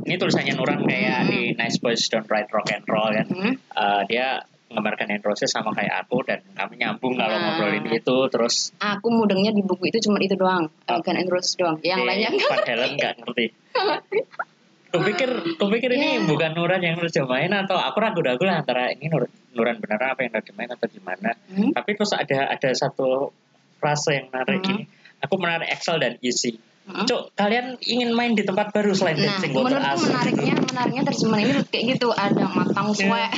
ini 0.03 0.15
tulisannya 0.17 0.53
Nuran 0.53 0.85
kayak 0.85 1.25
Hmm. 1.25 1.31
di 1.31 1.41
Nice 1.55 1.79
Boys 1.79 2.05
Don't 2.07 2.29
Write 2.29 2.51
Rock 2.51 2.69
and 2.71 2.85
Roll 2.85 3.11
kan. 3.13 3.27
Hmm. 3.27 3.55
Eh, 3.57 4.03
dia 4.07 4.43
menggambarkan 4.69 5.13
Androses 5.13 5.49
sama 5.49 5.69
kayak 5.71 6.03
aku 6.03 6.25
dan 6.25 6.41
kami 6.51 6.77
nyambung 6.77 7.13
kalau 7.13 7.37
Nah. 7.37 7.55
ngobrolin 7.55 7.85
itu 7.87 8.17
terus 8.27 8.73
Aku 8.79 9.09
mudengnya 9.09 9.53
di 9.53 9.61
buku 9.61 9.87
itu 9.87 10.01
cuma 10.03 10.17
itu 10.17 10.33
doang, 10.33 10.65
uh, 10.89 10.99
Gun 10.99 11.15
and 11.15 11.29
Roses 11.29 11.53
doang. 11.55 11.77
Yang 11.81 12.03
lainnya 12.03 12.31
Van 12.33 12.61
Halen 12.65 12.91
nggak 12.97 13.13
ngerti. 13.21 13.47
Kupikir, 14.93 15.31
kupikir 15.57 15.91
ini 15.91 16.21
Ya. 16.21 16.29
bukan 16.29 16.53
Nuran 16.53 16.79
yang 16.79 16.97
terjemahin 16.97 17.49
atau 17.51 17.75
aku 17.75 17.97
ragu-ragu 17.97 18.45
lah 18.45 18.61
antara 18.61 18.93
ini 18.93 19.09
Nur 19.09 19.25
Nuran 19.53 19.81
benar 19.81 20.13
apa 20.13 20.21
yang 20.21 20.33
terjemahin 20.33 20.71
atau 20.71 20.87
gimana. 20.87 21.33
Hmm? 21.49 21.73
Tapi 21.73 21.91
terus 21.93 22.13
ada 22.13 22.49
ada 22.49 22.71
satu 22.71 23.33
frase 23.77 24.15
yang 24.15 24.29
menarik 24.29 24.61
Hmm. 24.61 24.69
gini. 24.69 24.83
Aku 25.23 25.35
menarik 25.37 25.69
Excel 25.69 25.97
dan 25.97 26.21
Easy. 26.21 26.61
Hmm? 26.83 27.07
Cuk, 27.07 27.31
kalian 27.33 27.79
ingin 27.81 28.11
main 28.11 28.35
di 28.35 28.43
tempat 28.43 28.69
baru 28.69 28.91
selain 28.91 29.15
Nah, 29.15 29.39
dancing 29.39 29.55
water 29.55 29.79
menurutku 29.79 29.97
asli? 29.97 30.09
menariknya, 30.11 30.55
menariknya 30.61 31.03
terjemahan 31.07 31.41
ini 31.41 31.53
kayak 31.65 31.85
gitu. 31.95 32.09
Ada 32.11 32.45
matang 32.51 32.89
suwe. 32.91 33.07
Udah 33.07 33.31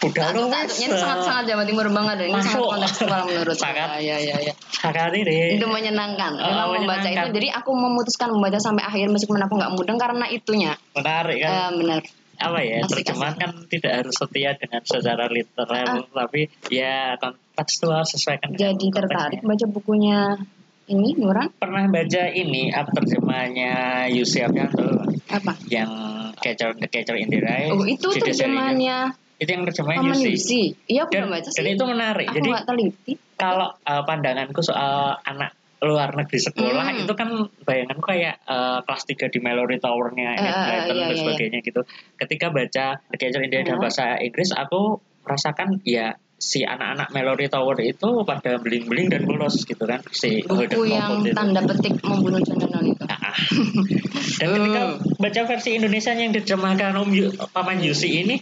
Satu-satunya 0.00 0.60
wis. 0.64 0.80
ini 0.80 0.94
sangat-sangat 0.94 1.44
Jawa 1.44 1.62
Timur 1.62 1.86
banget 1.90 2.14
dan 2.16 2.26
ini 2.26 2.40
sangat 2.40 2.56
Masuk. 2.56 2.68
kontekstual 2.72 3.20
menurut 3.26 3.52
Sangat. 3.54 3.86
saya. 3.90 4.00
Ya, 4.00 4.16
ya, 4.18 4.36
ya. 4.40 4.52
Sekali 4.66 5.18
deh. 5.20 5.48
Itu 5.54 5.66
menyenangkan. 5.66 6.32
Oh, 6.34 6.46
Memang 6.46 6.68
membaca 6.80 7.04
itu. 7.04 7.28
Jadi 7.30 7.48
aku 7.50 7.70
memutuskan 7.70 8.28
membaca 8.30 8.56
sampai 8.56 8.80
akhir 8.82 9.06
meskipun 9.06 9.36
aku 9.38 9.54
nggak 9.54 9.72
mudeng 9.72 9.96
karena 9.96 10.24
itunya. 10.26 10.72
Menarik 10.92 11.38
kan? 11.38 11.52
Eh, 11.52 11.70
benar. 11.76 12.00
apa 12.40 12.56
ya 12.58 12.80
Asik, 12.80 13.04
terjemahan 13.04 13.36
kan 13.36 13.50
tidak 13.68 13.92
harus 13.94 14.16
setia 14.16 14.56
dengan 14.56 14.80
secara 14.80 15.28
literal 15.28 15.68
Ah. 16.00 16.24
tapi 16.24 16.48
ya 16.66 17.12
kontekstual 17.14 18.00
sesuaikan 18.02 18.56
Jadi 18.56 18.88
tertarik 18.88 19.44
baca 19.44 19.66
bukunya 19.68 20.40
ini 20.88 21.20
Nuran 21.20 21.52
pernah 21.52 21.84
baca 21.84 22.22
ini 22.26 22.72
apa 22.72 22.96
terjemahannya 22.96 23.72
Yusuf 24.10 24.40
Afianto 24.42 25.04
apa? 25.28 25.52
yang 25.68 25.92
Catcher 26.34 26.72
the 26.72 26.88
Catcher 26.88 27.12
in 27.14 27.28
the 27.28 27.38
Rye 27.38 27.68
Oh 27.68 27.84
itu 27.84 28.08
terjemahannya 28.08 29.12
itu 29.40 29.50
yang 29.50 29.64
terjemahannya 29.64 30.12
Paman 30.12 30.20
Yusi 30.20 30.30
Yusi. 30.36 30.62
Iya 30.84 31.08
aku 31.08 31.12
dan, 31.16 31.32
baca 31.32 31.48
dan 31.48 31.64
sih. 31.64 31.72
itu 31.72 31.84
menarik 31.88 32.26
Aku 32.28 32.36
jadi 32.36 32.50
teliti. 32.68 33.12
kalau 33.40 33.68
uh, 33.72 34.02
pandanganku 34.04 34.60
soal 34.60 35.16
anak 35.24 35.56
luar 35.80 36.12
negeri 36.12 36.36
sekolah 36.36 36.92
Hmm. 36.92 37.08
itu 37.08 37.14
kan 37.16 37.28
bayanganku 37.64 38.04
kayak 38.04 38.36
uh, 38.44 38.84
kelas 38.84 39.02
3 39.08 39.32
di 39.32 39.38
Mallory 39.40 39.80
Tower-nya 39.80 40.36
eh, 40.36 40.44
Blyton 40.44 40.92
iya, 40.92 41.04
dan 41.08 41.08
iya, 41.08 41.16
sebagainya 41.16 41.58
gitu. 41.64 41.80
Ketika 42.20 42.52
baca 42.52 42.86
The 43.00 43.16
Catcher 43.16 43.40
in 43.40 43.48
the 43.48 43.80
bahasa 43.80 44.20
Inggris 44.20 44.52
aku 44.52 45.00
merasakan 45.24 45.80
ya 45.88 46.20
si 46.40 46.64
anak-anak 46.64 47.12
Mallory 47.12 47.46
Tower 47.46 47.76
itu 47.78 48.24
pada 48.24 48.56
beling-beling 48.56 49.12
dan 49.12 49.28
bolos 49.28 49.60
gitu 49.62 49.84
kan 49.84 50.00
si 50.08 50.40
Buku 50.40 50.88
yang 50.88 51.20
itu. 51.20 51.36
tanda 51.36 51.60
petik 51.60 52.00
membunuh 52.00 52.40
John 52.40 52.56
Lennon 52.58 52.84
itu. 52.88 53.04
Ah. 53.04 53.36
Dan 54.40 54.48
ketika 54.56 54.82
Hmm. 54.88 55.20
baca 55.20 55.40
versi 55.44 55.76
Indonesia 55.76 56.10
yang 56.10 56.32
diterjemahkan 56.32 56.96
Om 56.96 57.10
Yu, 57.12 57.28
Paman 57.52 57.78
Yusi 57.78 58.24
ini 58.24 58.40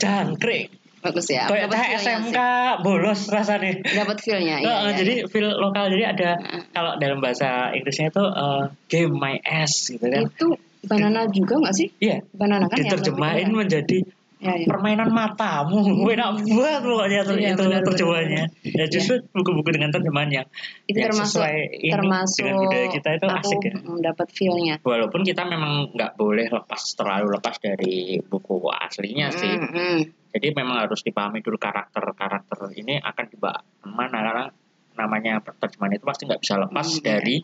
jangkrik. 0.00 0.72
Bagus 1.02 1.26
ya. 1.28 1.50
Kayak 1.50 1.66
feel-nya 1.68 1.86
SMK 1.98 2.38
bolos 2.80 3.26
rasanya. 3.26 3.74
Dapat 3.82 4.16
feel-nya. 4.22 4.62
Iya, 4.62 4.74
iya, 4.86 4.90
jadi 4.94 5.14
iya. 5.18 5.26
feel 5.26 5.50
lokal 5.52 5.90
jadi 5.90 6.14
ada 6.14 6.30
Heeh. 6.38 6.62
kalau 6.70 6.94
dalam 6.96 7.18
bahasa 7.18 7.74
Inggrisnya 7.74 8.08
itu 8.08 8.22
eh, 8.22 8.62
game 8.86 9.12
my 9.12 9.34
ass 9.42 9.90
gitu 9.90 10.00
kan. 10.00 10.22
itu 10.24 10.48
banana 10.82 11.26
juga 11.26 11.58
nggak 11.58 11.74
sih? 11.74 11.90
Iya, 11.98 12.22
Banana 12.32 12.66
kan 12.66 12.78
yang 12.78 12.86
diterjemahin 12.88 13.50
lebih 13.50 13.58
menjadi 13.60 13.98
Ya, 14.42 14.58
ya. 14.58 14.66
permainan 14.66 15.14
matamu. 15.14 16.02
Enak 16.12 16.42
banget 16.42 16.82
pokoknya 16.82 17.20
ter- 17.22 17.38
Iya, 17.38 17.50
itu 17.54 17.62
benar, 17.62 17.82
terjemahannya. 17.86 18.44
Ya 18.66 18.84
justru 18.90 19.14
buku-buku 19.30 19.70
dengan 19.70 19.94
terjemahan 19.94 20.30
yang 20.34 20.46
itu 20.90 20.98
yang 20.98 21.14
termasuk 21.14 21.38
sesuai 21.38 21.54
ini 21.78 21.92
termasuk 21.94 22.42
dengan 22.42 22.54
budaya 22.58 22.86
kita 22.90 23.08
itu 23.14 23.26
aku 23.30 23.38
asik 23.38 23.58
ya. 23.62 23.72
dapat 24.02 24.26
feel-nya. 24.34 24.74
Walaupun 24.82 25.20
kita 25.22 25.42
memang 25.46 25.72
nggak 25.94 26.12
boleh 26.18 26.46
lepas 26.50 26.82
terlalu 26.98 27.26
lepas 27.38 27.56
dari 27.62 28.18
buku 28.18 28.54
aslinya 28.66 29.30
sih. 29.30 29.54
Mm, 29.54 29.70
mm. 29.70 29.98
Jadi 30.32 30.46
memang 30.50 30.76
harus 30.82 31.06
dipahami 31.06 31.38
dulu 31.38 31.54
karakter-karakter 31.56 32.58
ini 32.74 32.98
akan 32.98 33.24
dibawa 33.30 33.62
ke 33.62 33.86
mana 33.86 34.18
karena 34.18 34.44
namanya 34.92 35.32
terjemahan 35.40 35.96
itu 35.96 36.04
pasti 36.04 36.22
nggak 36.26 36.40
bisa 36.40 36.54
lepas 36.58 36.88
Hmm. 36.90 37.00
dari 37.00 37.36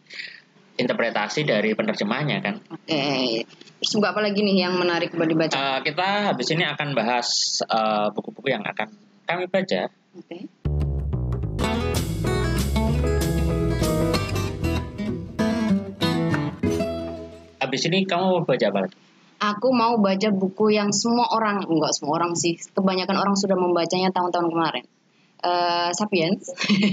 interpretasi 0.78 1.42
dari 1.42 1.75
penerjemahnya 1.75 2.38
kan. 2.38 2.54
Oke. 2.70 3.42
Terus 3.82 3.90
buku 3.99 4.06
apa 4.06 4.23
lagi 4.23 4.40
nih 4.47 4.66
yang 4.70 4.78
menarik 4.78 5.11
buat 5.11 5.26
dibaca? 5.26 5.58
Eh, 5.58 5.78
kita 5.90 6.30
habis 6.30 6.49
ini 6.54 6.62
akan 6.62 6.88
bahas 6.94 7.28
eh, 7.66 8.06
buku-buku 8.14 8.54
yang 8.54 8.62
akan 8.62 8.88
kami 9.26 9.50
baca. 9.50 9.90
Oke. 10.14 10.38
Habis 17.58 17.82
ini 17.90 18.06
kamu 18.06 18.25
mau 18.25 18.42
baca 18.47 18.66
apa 18.70 18.78
lagi? 18.87 18.97
Aku 19.38 19.70
mau 19.70 19.94
baca 20.02 20.28
buku 20.35 20.75
yang 20.75 20.90
semua 20.90 21.30
orang, 21.30 21.62
enggak 21.62 21.94
semua 21.94 22.18
orang 22.18 22.35
sih, 22.35 22.58
kebanyakan 22.75 23.18
orang 23.23 23.38
sudah 23.38 23.54
membacanya 23.54 24.11
tahun-tahun 24.11 24.50
kemarin. 24.50 24.85
Eh, 25.38 25.90
Sapiens, 25.94 26.50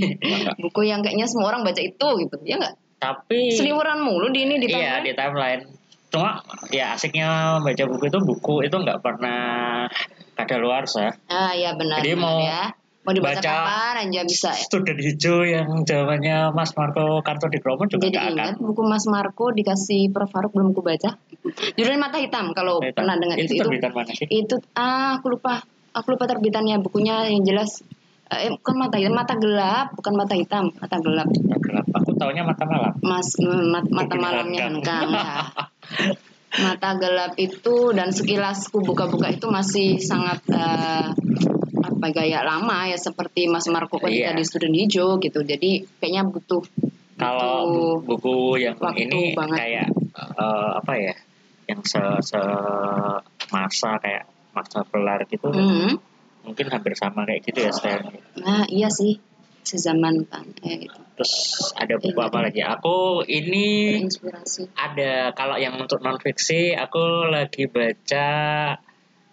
buku 0.62 0.86
yang 0.86 1.02
kayaknya 1.02 1.26
semua 1.26 1.50
orang 1.50 1.66
baca 1.66 1.82
itu 1.82 2.08
gitu, 2.22 2.36
ya 2.46 2.62
enggak? 2.62 2.78
Tapi 3.06 3.54
Seliweran 3.54 4.02
mulu 4.02 4.34
di 4.34 4.50
ini 4.50 4.56
di 4.58 4.66
iya 4.66 4.98
timeline. 4.98 5.06
di 5.06 5.12
timeline. 5.14 5.62
Cuma 6.10 6.32
ya 6.74 6.96
asiknya 6.96 7.60
baca 7.62 7.84
buku 7.86 8.04
itu 8.10 8.20
buku 8.24 8.56
itu 8.66 8.76
nggak 8.76 9.00
pernah 9.06 9.40
ada 10.36 10.56
luar 10.58 10.90
sah. 10.90 11.14
Ah 11.30 11.54
iya 11.54 11.78
benar. 11.78 12.02
Jadi 12.02 12.18
benar 12.18 12.26
mau 12.26 12.38
ya. 12.42 12.64
Mau 13.06 13.14
dibaca 13.14 13.38
baca 13.38 13.46
kapan 13.46 13.96
aja 14.10 14.22
bisa 14.26 14.50
ya. 14.50 14.66
Student 14.66 14.98
hijau 14.98 15.46
yang 15.46 15.70
zamannya 15.86 16.50
Mas 16.58 16.74
Marco 16.74 17.22
Kartodikromo 17.22 17.86
juga 17.86 18.02
Jadi 18.10 18.18
nggak 18.18 18.26
akan. 18.26 18.34
ingat 18.34 18.58
buku 18.58 18.82
Mas 18.82 19.06
Marco 19.06 19.46
dikasih 19.54 20.10
Prof 20.10 20.34
Faruk 20.34 20.58
belum 20.58 20.74
aku 20.74 20.82
baca. 20.82 21.14
Judulnya 21.78 22.02
Mata 22.02 22.18
Hitam 22.18 22.50
kalau 22.58 22.82
pernah 22.82 23.14
dengar 23.14 23.38
itu 23.38 23.54
itu. 23.54 23.62
Itu, 23.62 23.64
terbitan 23.70 23.92
mana 23.94 24.10
sih? 24.10 24.26
itu 24.26 24.56
ah 24.74 25.22
aku 25.22 25.38
lupa. 25.38 25.62
Aku 25.96 26.12
lupa 26.12 26.26
terbitannya 26.28 26.82
bukunya 26.82 27.30
yang 27.30 27.46
jelas 27.46 27.80
eh 28.26 28.50
bukan 28.52 28.76
mata 28.76 28.98
hitam, 28.98 29.14
mata 29.14 29.36
gelap, 29.36 29.94
bukan 29.94 30.14
mata 30.16 30.34
hitam, 30.34 30.66
mata 30.74 30.98
gelap. 30.98 31.30
Nggak 31.30 31.62
gelap. 31.62 31.86
Aku 31.94 32.10
taunya 32.16 32.42
mata 32.42 32.66
malam. 32.66 32.94
Mas 33.00 33.30
mm, 33.36 33.64
mat- 33.70 33.92
mata 33.92 34.16
malamnya 34.16 34.66
kan? 34.66 34.76
kan 34.82 35.08
ya. 35.08 35.34
Mata 36.56 36.90
gelap 36.96 37.36
itu 37.38 37.92
dan 37.92 38.10
sekilas 38.10 38.72
ku 38.72 38.80
buka-buka 38.80 39.28
itu 39.28 39.46
masih 39.46 40.00
sangat 40.00 40.40
eh, 40.50 41.08
apa 41.78 42.06
gaya 42.10 42.42
lama 42.42 42.88
ya 42.88 42.98
seperti 42.98 43.46
Mas 43.46 43.68
Marco 43.68 44.00
ketika 44.00 44.32
Iya. 44.32 44.34
di 44.34 44.44
Student 44.44 44.74
Hijau 44.74 45.10
gitu. 45.20 45.40
Jadi 45.42 45.84
kayaknya 46.00 46.24
butuh 46.26 46.64
Kalau 47.16 48.02
buku 48.02 48.58
yang 48.58 48.76
waktu 48.76 49.06
ini 49.06 49.32
banget. 49.34 49.58
kayak 49.60 49.88
eh, 50.16 50.70
apa 50.76 50.94
ya? 50.96 51.14
Yang 51.66 51.82
se, 51.88 52.02
se 52.24 52.42
masa 53.48 53.98
kayak 54.00 54.26
masa 54.50 54.82
pelar 54.84 55.22
gitu 55.26 55.52
Hmm. 55.52 55.94
Mungkin 56.46 56.70
hampir 56.70 56.94
sama 56.94 57.26
kayak 57.26 57.42
gitu 57.44 57.60
ya 57.66 57.72
stylenya. 57.74 58.22
Nah, 58.40 58.64
iya 58.70 58.88
sih. 58.88 59.18
Sezaman 59.66 60.30
kan. 60.30 60.46
Eh, 60.62 60.86
itu. 60.86 61.02
Terus 61.18 61.34
ada 61.74 61.98
buku 61.98 62.14
Iya. 62.14 62.30
apa 62.30 62.38
lagi? 62.46 62.62
Aku 62.62 63.26
ini 63.26 63.98
Inspirasi. 63.98 64.70
ada 64.78 65.34
kalau 65.34 65.58
yang 65.58 65.74
untuk 65.76 66.06
non 66.06 66.22
fiksi 66.22 66.78
aku 66.78 67.34
lagi 67.34 67.66
baca 67.66 68.30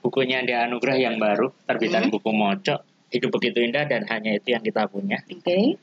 bukunya 0.00 0.40
dia 0.42 0.64
Anugrah 0.64 0.96
yang 0.96 1.20
baru 1.20 1.52
terbitan 1.68 2.08
Hmm. 2.08 2.12
buku 2.16 2.32
Mocok 2.32 2.80
hidup 3.12 3.28
begitu 3.28 3.60
indah 3.60 3.84
dan 3.84 4.08
hanya 4.08 4.32
itu 4.32 4.56
yang 4.56 4.64
kita 4.64 4.88
punya 4.88 5.20
Oke. 5.28 5.76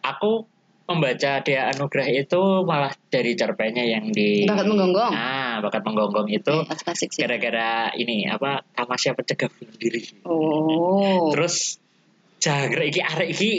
aku 0.00 0.48
membaca 0.90 1.38
dia 1.40 1.70
Anugrah 1.70 2.04
itu 2.04 2.40
malah 2.62 2.90
dari 3.06 3.32
cerpennya 3.32 3.86
yang 3.86 4.10
di 4.10 4.42
Bakat 4.42 4.66
menggonggong. 4.66 5.12
ah 5.12 5.62
bakat 5.62 5.82
menggonggong 5.82 6.28
itu 6.28 6.54
Eh, 6.66 6.94
sih. 6.98 7.06
gara-gara 7.16 7.94
ini 7.94 8.26
apa 8.26 8.66
tamasya 8.72 9.14
pencegah 9.14 9.46
bunuh 9.48 9.76
diri 9.76 10.02
Oh. 10.24 11.30
terus 11.30 11.78
jangkrik 12.36 12.90
iki 12.90 13.00
arek 13.00 13.28
iki 13.30 13.52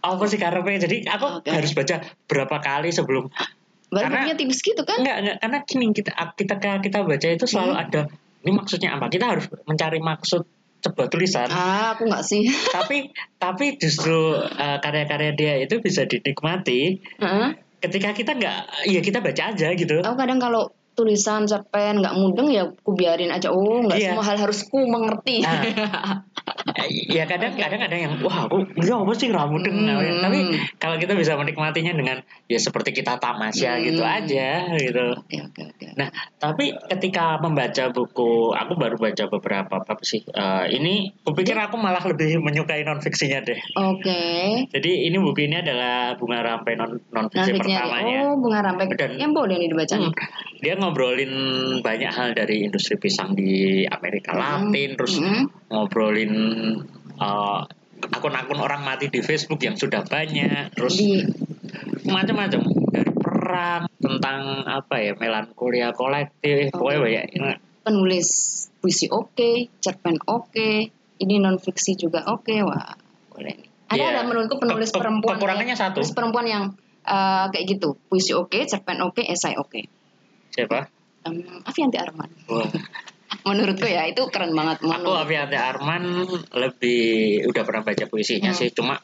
apa 0.00 0.24
sih 0.24 0.36
karepe 0.36 0.76
jadi 0.78 0.96
aku 1.08 1.26
Oke. 1.40 1.48
harus 1.48 1.72
baca 1.72 1.96
berapa 2.24 2.56
kali 2.58 2.88
sebelum 2.90 3.28
Baru 3.90 4.06
karena- 4.06 4.22
bukunya 4.22 4.36
tipis 4.38 4.60
gitu 4.60 4.82
kan? 4.86 5.02
Enggak, 5.02 5.16
enggak, 5.18 5.36
karena 5.40 5.58
gini 5.64 5.86
kita 5.90 6.12
kita 6.30 6.54
kita 6.78 6.98
baca 7.02 7.26
itu 7.26 7.44
selalu 7.44 7.72
Hmm. 7.74 7.82
ada 7.82 8.00
ini 8.40 8.50
maksudnya 8.54 8.94
apa? 8.94 9.10
Kita 9.10 9.26
harus 9.26 9.44
mencari 9.66 9.98
maksud 9.98 10.46
sebuah 10.80 11.08
tulisan. 11.12 11.48
Ah, 11.52 11.94
aku 11.94 12.08
nggak 12.08 12.24
sih. 12.24 12.48
tapi 12.76 13.12
tapi 13.36 13.76
justru 13.76 14.36
uh, 14.40 14.78
karya-karya 14.80 15.32
dia 15.36 15.54
itu 15.60 15.78
bisa 15.80 16.08
dinikmati 16.08 17.00
Heeh. 17.20 17.48
ketika 17.84 18.10
kita 18.16 18.32
nggak 18.36 18.88
ya 18.88 19.00
kita 19.04 19.20
baca 19.20 19.42
aja 19.52 19.68
gitu. 19.76 20.00
Aku 20.00 20.16
kadang 20.16 20.40
kalau 20.40 20.72
tulisan 21.00 21.42
cerpen 21.42 21.98
nggak 21.98 22.12
mudeng 22.12 22.48
ya 22.48 22.68
ku 22.76 22.92
biarin 22.92 23.28
aja. 23.28 23.48
Oh, 23.48 23.80
nggak 23.80 23.96
Iya. 23.96 24.12
semua 24.12 24.24
hal 24.24 24.36
harus 24.38 24.60
ku 24.62 24.84
mengerti. 24.84 25.40
Nah. 25.40 25.60
ya 27.08 27.24
kadang 27.24 27.52
kadang 27.54 27.80
ada 27.80 27.96
yang 27.96 28.12
wah 28.20 28.44
aku 28.44 28.64
ya 28.78 28.96
apa 28.96 29.12
sih 29.12 29.28
nggak 29.28 29.46
mudeng 29.46 29.76
Hmm. 29.80 30.20
tapi 30.20 30.38
kalau 30.76 30.96
kita 30.96 31.12
bisa 31.14 31.32
menikmatinya 31.34 31.92
dengan 31.92 32.16
ya 32.46 32.58
seperti 32.58 32.92
kita 32.92 33.16
tamasya 33.16 33.76
Hmm. 33.76 33.84
gitu 33.86 34.02
aja 34.02 34.48
gitu 34.72 35.06
Oke, 35.20 35.36
oke, 35.40 35.62
oke. 35.64 35.86
Nah, 35.94 36.08
tapi 36.36 36.72
ketika 36.88 37.38
membaca 37.38 37.88
buku, 37.88 38.50
aku 38.52 38.72
baru 38.74 38.96
baca 38.96 39.24
beberapa 39.28 39.74
apa 39.78 40.02
sih? 40.02 40.22
eh, 40.24 40.64
ini, 40.72 41.14
kupikir 41.20 41.54
aku 41.54 41.76
malah 41.76 42.02
lebih 42.02 42.38
menyukai 42.38 42.82
non 42.82 42.98
fiksinya 42.98 43.40
deh. 43.40 43.58
Oke. 43.76 44.22
Jadi 44.68 45.06
ini 45.06 45.16
buku 45.16 45.44
ini 45.44 45.56
adalah 45.56 46.14
bunga 46.14 46.42
rampai 46.42 46.72
non 46.74 46.98
non 47.10 47.26
fiksi 47.26 47.54
pertamanya. 47.54 48.26
Oh, 48.26 48.36
bunga 48.36 48.60
rampai. 48.60 48.90
Dan- 48.90 49.16
yang 49.16 49.30
boleh 49.30 49.54
nih 49.56 49.68
dibaca. 49.68 49.94
Hmm, 49.94 50.10
dia 50.58 50.74
ngobrolin 50.90 51.32
banyak 51.78 52.10
hal 52.10 52.34
dari 52.34 52.66
industri 52.66 52.98
pisang 52.98 53.32
di 53.32 53.86
Amerika 53.86 54.34
Latin, 54.34 54.98
terus 54.98 55.14
Hmm. 55.16 55.46
ngobrolin 55.68 56.34
eh, 57.14 57.60
akun-akun 58.10 58.58
orang 58.58 58.80
mati 58.80 59.06
di 59.06 59.20
Facebook 59.20 59.60
yang 59.60 59.76
sudah 59.76 60.02
banyak, 60.02 60.72
terus 60.72 60.96
Di 60.96 61.20
macam-macam 62.02 62.60
dari 62.88 63.12
perang 63.12 63.82
tentang 63.94 64.40
apa 64.64 64.94
ya 64.98 65.12
melankolia 65.14 65.92
kolektif 65.92 66.72
Oh. 66.72 66.80
pokoknya 66.80 67.28
banyak 67.28 67.58
penulis 67.80 68.28
puisi 68.76 69.06
oke, 69.06 69.68
cerpen 69.78 70.16
oke, 70.26 70.70
ini 71.16 71.34
non 71.36 71.56
fiksi 71.56 71.94
juga 71.94 72.24
oke 72.26 72.56
wah 72.62 72.96
boleh 73.30 73.52
nih 73.54 73.68
ada 73.86 74.00
Iya. 74.00 74.06
ada 74.10 74.22
menurutku 74.24 74.56
penulis 74.56 74.88
Ke- 74.88 74.96
ke- 74.96 75.00
perempuan 75.02 75.36
kekurangannya 75.36 75.74
ya, 75.74 75.78
satu. 75.78 76.00
penulis 76.00 76.16
perempuan 76.16 76.46
yang 76.46 76.64
eh, 77.00 77.44
kayak 77.48 77.64
gitu 77.68 78.00
puisi 78.06 78.32
oke 78.32 78.64
cerpen 78.64 79.00
oke 79.02 79.20
esai 79.20 79.56
oke 79.56 79.99
Siapa? 80.60 80.80
um, 81.24 81.36
Avianti 81.64 81.96
Arman 81.96 82.28
Wah. 82.46 82.68
menurutku 83.48 83.86
ya 83.86 84.04
itu 84.04 84.20
keren 84.28 84.52
banget 84.52 84.76
Aku 84.78 84.90
menurut 84.90 85.16
Avianti 85.18 85.56
Arman 85.56 86.02
lebih 86.52 87.02
udah 87.46 87.62
pernah 87.62 87.82
baca 87.82 88.04
puisinya 88.04 88.50
Hmm. 88.50 88.58
sih, 88.58 88.68
cuma 88.70 89.00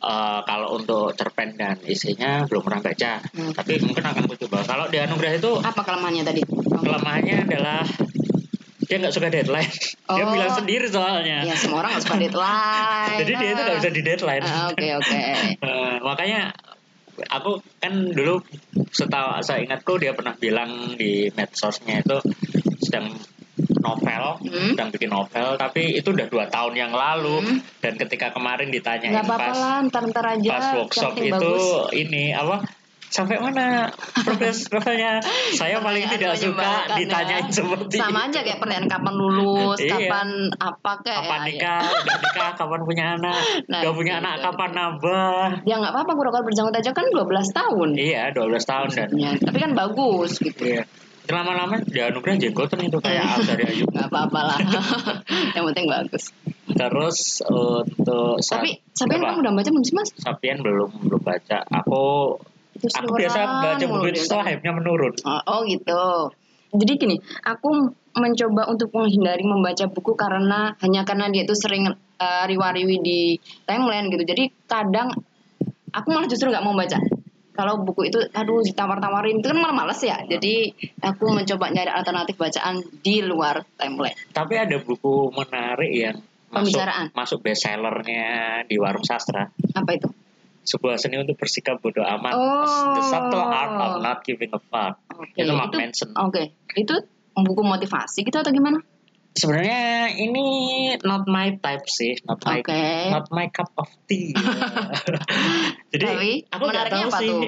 eh, 0.00 0.40
kalau 0.42 0.74
untuk 0.74 1.12
cerpen 1.12 1.54
dan 1.54 1.76
isinya 1.82 2.44
belum 2.44 2.60
pernah 2.62 2.80
baca. 2.82 3.20
Hmm. 3.22 3.52
Tapi 3.52 3.80
mungkin 3.80 4.00
akan 4.02 4.24
aku 4.24 4.36
coba. 4.38 4.64
Kalau 4.64 4.88
di 4.88 4.96
Anugerah 4.96 5.32
itu 5.34 5.50
apa 5.56 5.76
kelemahannya 5.78 6.24
tadi 6.24 6.40
kelemahannya 6.74 7.36
adalah 7.46 7.84
dia 8.80 8.96
nggak 8.98 9.12
suka 9.12 9.28
deadline. 9.28 9.70
Dia 10.10 10.24
Oh. 10.26 10.34
bilang 10.34 10.50
sendiri 10.50 10.84
soalnya. 10.84 11.44
ya 11.44 11.54
semua 11.54 11.80
orang 11.80 11.94
harus 11.94 12.02
pada 12.02 12.18
deadline 12.18 13.14
Jadi 13.22 13.32
dia 13.32 13.48
itu 13.48 13.60
nggak 13.62 13.76
bisa 13.78 13.90
di 13.92 14.02
deadline. 14.02 14.42
Ah, 14.42 14.66
oke 14.66 14.88
oke 14.98 15.18
Eh, 15.70 15.94
makanya 16.00 16.50
aku 17.28 17.60
kan 17.82 17.92
dulu 18.14 18.40
setahu 18.90 19.42
saya 19.44 19.64
ingatku 19.66 19.98
dia 20.00 20.16
pernah 20.16 20.32
bilang 20.38 20.94
di 20.96 21.28
medsosnya 21.34 22.00
itu 22.00 22.18
sedang 22.80 23.12
novel, 23.80 24.40
Hmm. 24.40 24.72
sedang 24.72 24.88
bikin 24.92 25.10
novel, 25.12 25.56
tapi 25.60 25.96
itu 25.96 26.12
udah 26.12 26.26
dua 26.28 26.48
tahun 26.48 26.74
yang 26.76 26.92
lalu 26.92 27.44
Hmm. 27.44 27.58
dan 27.80 27.96
ketika 27.96 28.32
kemarin 28.32 28.72
ditanyain 28.72 29.20
apa-apa 29.20 29.36
pas 29.52 29.56
lah 29.56 29.76
ntar 29.88 30.04
ntar 30.08 30.24
aja 30.36 30.48
pas 30.48 30.66
workshop 30.80 31.12
itu 31.20 31.32
bagus. 31.36 31.64
ini 31.96 32.32
apa 32.32 32.64
sampai 33.10 33.36
mana 33.36 33.90
progres 34.16 34.64
novelnya 34.68 35.18
saya 35.52 35.78
paling 35.78 36.06
tidak 36.08 36.32
suka 36.32 36.54
menyebalkan 36.54 36.86
ya. 36.86 36.96
ditanyain 36.96 37.46
seperti 37.48 37.96
sama 37.96 38.20
itu. 38.20 38.28
aja 38.28 38.40
kayak 38.40 38.58
pertanyaan 38.58 38.86
kapan 38.88 39.14
lulus 39.14 39.78
Iya. 39.78 39.90
kapan 39.92 40.28
apa 40.54 40.92
kayak 41.00 41.18
kapan 41.20 41.38
ya, 41.40 41.44
nikah 41.44 41.80
udah 41.90 42.16
nikah 42.20 42.50
kapan 42.54 42.80
punya 42.80 43.04
anak 43.12 43.38
Nah, 43.66 43.80
udah 43.80 43.92
punya 43.92 44.14
gitu, 44.14 44.22
anak 44.22 44.32
gitu. 44.32 44.44
kapan 44.46 44.70
nambah 44.72 45.44
ya 45.60 45.74
nggak 45.76 45.92
apa-apa 45.92 46.12
kura-kura 46.14 46.42
berjanggut 46.42 46.72
aja 46.72 46.90
kan 46.90 47.04
12 47.04 47.26
tahun 47.52 47.88
iya 47.94 48.22
12 48.30 48.46
tahun 48.64 48.88
dan 48.90 49.08
Ya, 49.12 49.30
tapi 49.36 49.58
kan 49.58 49.72
bagus 49.72 50.38
gitu 50.38 50.62
Iya. 50.62 50.86
Lama-lama 51.28 51.78
di 51.78 51.94
anugerah 51.96 52.34
jenggotan 52.36 52.80
itu 52.80 52.98
kayak 52.98 53.22
Iya. 53.22 53.42
Dari 53.44 53.64
Ayu. 53.68 53.84
nggak 53.86 54.06
apa-apa 54.08 54.40
lah 54.44 54.58
yang 55.54 55.64
penting 55.64 55.86
bagus 55.86 56.30
Terus 56.70 57.42
untuk 57.44 58.38
Sa- 58.40 58.58
tapi 58.58 58.78
apa? 59.18 59.26
kamu 59.28 59.38
udah 59.40 59.52
baca 59.52 59.68
belum 59.68 59.82
sih 59.82 59.92
mas 59.92 60.08
Sapian 60.14 60.58
belum 60.60 60.90
belum 61.02 61.18
baca. 61.20 61.66
Aku 61.76 62.02
itu 62.80 62.88
aku 62.88 63.12
biasa 63.12 63.38
baca 63.44 63.84
buku 63.84 64.06
itu 64.16 64.20
setelah 64.24 64.44
hype-nya 64.48 64.72
menurun. 64.72 65.12
Oh, 65.28 65.42
oh 65.44 65.60
gitu. 65.68 66.32
Jadi 66.70 66.92
gini, 66.96 67.16
aku 67.44 67.92
mencoba 68.16 68.70
untuk 68.70 68.90
menghindari 68.96 69.44
membaca 69.44 69.84
buku 69.90 70.16
karena 70.16 70.72
hanya 70.80 71.04
karena 71.04 71.28
dia 71.28 71.44
itu 71.44 71.52
sering 71.52 71.92
eh, 71.94 72.44
riwa-riwi 72.48 72.96
di 73.04 73.20
timeline 73.68 74.08
gitu. 74.08 74.24
Jadi 74.24 74.48
kadang 74.64 75.12
aku 75.92 76.08
malah 76.08 76.26
justru 76.30 76.48
nggak 76.48 76.64
mau 76.64 76.72
baca. 76.72 76.98
Kalau 77.50 77.82
buku 77.84 78.08
itu, 78.08 78.16
aduh 78.32 78.64
ditawar-tawarin 78.64 79.42
itu 79.42 79.52
kan 79.52 79.58
malah 79.60 79.84
males 79.84 80.00
ya. 80.00 80.22
Jadi 80.24 80.72
aku 81.02 81.28
mencoba 81.28 81.68
nyari 81.68 81.92
alternatif 81.92 82.40
bacaan 82.40 82.80
di 83.04 83.20
luar 83.20 83.66
timeline. 83.76 84.16
Tapi 84.32 84.54
ada 84.56 84.80
buku 84.80 85.28
menarik 85.34 85.92
yang 85.92 86.16
masuk 86.50 86.80
Pembicaraan. 86.80 87.06
masuk 87.12 87.38
bestsellernya 87.44 88.28
di 88.64 88.76
warung 88.80 89.04
sastra. 89.04 89.50
Apa 89.76 89.90
itu? 89.92 90.08
Sebuah 90.62 90.96
seni 90.96 91.16
untuk 91.16 91.34
bersikap 91.34 91.78
bodoh 91.78 92.02
amat. 92.02 92.32
Oh. 92.32 92.92
The 92.92 93.02
Subtle 93.02 93.40
Art 93.42 93.72
of 93.74 93.92
Not 93.98 94.20
Giving 94.20 94.50
a 94.50 94.60
Fuck. 94.60 95.00
Oke, 95.10 95.34
Itu 95.34 95.50
Mark 95.50 95.70
itu- 95.70 95.78
Manson. 95.78 96.08
Oke, 96.14 96.42
itu 96.74 96.94
buku 97.32 97.62
motivasi 97.62 98.22
gitu 98.22 98.36
atau 98.36 98.50
gimana? 98.50 98.78
Sebenarnya 99.30 100.10
ini 100.12 100.44
not 101.00 101.24
my 101.24 101.54
type 101.56 101.86
sih, 101.86 102.18
not 102.24 102.42
my 102.42 102.60
Oke. 102.60 102.82
not 103.08 103.30
my 103.30 103.46
cup 103.46 103.70
of 103.74 103.86
tea. 104.04 104.34
jadi 105.92 106.04
Tapi, 106.04 106.30
aku 106.46 106.62
nggak 106.66 106.86
tahu 106.88 107.02
apa 107.06 107.18
sih. 107.18 107.28
tuh? 107.28 107.42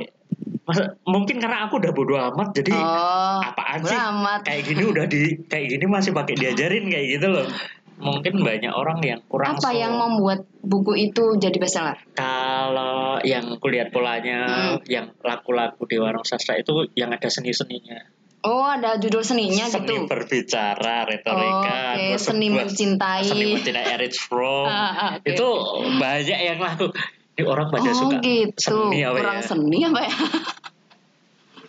Masa- 0.63 0.95
mungkin 1.03 1.37
karena 1.37 1.67
aku 1.67 1.83
udah 1.83 1.91
bodo 1.91 2.15
amat 2.15 2.55
jadi 2.55 2.71
Oh, 2.71 3.43
apaan 3.43 3.83
sih 3.83 3.99
amat. 3.99 4.47
kayak 4.47 4.63
gini 4.65 4.83
udah 4.87 5.05
di 5.05 5.43
kayak 5.45 5.75
gini 5.75 5.85
masih 5.85 6.15
pakai 6.15 6.39
diajarin 6.39 6.87
kayak 6.87 7.07
gitu 7.19 7.27
loh. 7.29 7.47
Mungkin 7.99 8.43
banyak 8.43 8.71
orang 8.71 8.99
yang 8.99 9.21
kurang 9.27 9.59
Apa 9.59 9.71
so- 9.71 9.75
yang 9.75 9.95
membuat 9.95 10.43
buku 10.59 10.95
itu 11.03 11.35
jadi 11.37 11.55
bestseller? 11.55 11.99
Kalau 12.73 12.93
yang 13.21 13.61
kulihat 13.61 13.93
polanya 13.93 14.41
Hmm. 14.73 14.81
yang 14.89 15.13
laku-laku 15.21 15.85
di 15.85 16.01
warung 16.01 16.25
sastra 16.25 16.57
itu 16.57 16.89
yang 16.95 17.13
ada 17.13 17.29
seni-seninya. 17.29 18.01
Oh, 18.43 18.65
ada 18.65 18.97
judul 18.97 19.21
seninya 19.21 19.69
seni 19.69 19.87
gitu. 19.87 20.09
berbicara, 20.09 21.05
retorika, 21.05 21.95
Oke, 21.95 22.11
terus 22.11 22.23
seni 22.25 22.49
sebuah- 22.49 22.59
mencintai. 22.65 23.23
seni 23.23 23.45
mencintai 23.53 23.85
Erich 23.93 24.19
Fromm. 24.19 24.67
Ah, 24.73 24.91
ah, 24.91 25.11
oke, 25.15 25.29
itu 25.29 25.49
banyak 26.01 26.39
yang 26.43 26.59
laku. 26.59 26.89
Ini 27.33 27.43
orang 27.45 27.69
pada 27.69 27.87
oh 27.87 27.95
suka 27.95 28.19
gitu. 28.19 28.59
seni 28.59 29.05
apa 29.05 29.15
Kurang 29.15 29.39
ya? 29.39 29.45
seni 29.45 29.79
apa 29.85 30.01
ya? 30.01 30.13